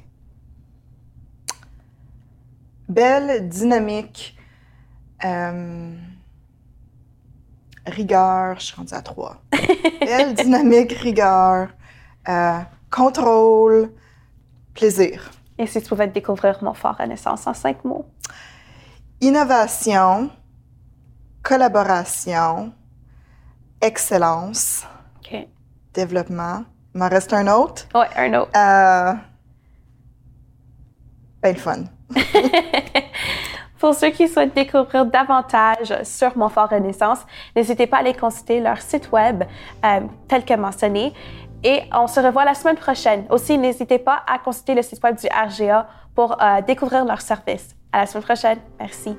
Belle, 2.88 3.50
dynamique, 3.50 4.35
euh, 5.24 5.96
rigueur, 7.86 8.60
je 8.60 8.66
suis 8.66 8.76
rendue 8.76 8.94
à 8.94 9.02
trois. 9.02 9.38
Belle, 10.00 10.34
dynamique, 10.34 10.92
rigueur, 10.94 11.70
euh, 12.28 12.60
contrôle, 12.92 13.92
plaisir. 14.74 15.32
Et 15.58 15.68
si 15.68 15.82
tu 15.82 15.88
pouvais 15.88 16.08
découvrir 16.08 16.62
mon 16.64 16.74
fort 16.74 16.98
Renaissance 16.98 17.48
en 17.48 17.54
cinq 17.54 17.84
mots? 17.86 18.06
Innovation, 19.22 20.30
collaboration, 21.42 22.74
excellence, 23.82 24.86
développement. 25.94 26.66
Il 26.94 27.00
m'en 27.00 27.10
reste 27.10 27.34
un 27.34 27.48
autre? 27.48 27.88
Oui, 27.94 28.06
un 28.16 28.34
autre. 28.34 28.52
Euh, 28.56 29.14
ben, 31.42 31.54
le 31.54 31.60
fun. 31.60 31.84
Pour 33.80 33.94
ceux 33.94 34.10
qui 34.10 34.28
souhaitent 34.28 34.56
découvrir 34.56 35.06
davantage 35.06 35.94
sur 36.04 36.38
Montfort 36.38 36.70
Renaissance, 36.70 37.20
n'hésitez 37.56 37.88
pas 37.88 37.98
à 37.98 38.00
aller 38.00 38.14
consulter 38.14 38.62
leur 38.62 38.80
site 38.82 39.12
web 39.12 39.44
euh, 39.84 40.00
tel 40.28 40.46
que 40.46 40.54
mentionné. 40.54 41.14
Et 41.64 41.82
on 41.94 42.08
se 42.08 42.20
revoit 42.20 42.46
la 42.46 42.54
semaine 42.54 42.78
prochaine. 42.78 43.26
Aussi, 43.30 43.58
n'hésitez 43.58 44.00
pas 44.00 44.22
à 44.28 44.40
consulter 44.40 44.76
le 44.76 44.82
site 44.82 45.04
web 45.04 45.18
du 45.18 45.28
RGA 45.28 45.88
pour 46.14 46.42
euh, 46.42 46.62
découvrir 46.62 47.06
leurs 47.06 47.22
services. 47.22 47.76
À 47.92 48.00
la 48.00 48.06
semaine 48.06 48.24
prochaine. 48.24 48.60
Merci. 48.80 49.18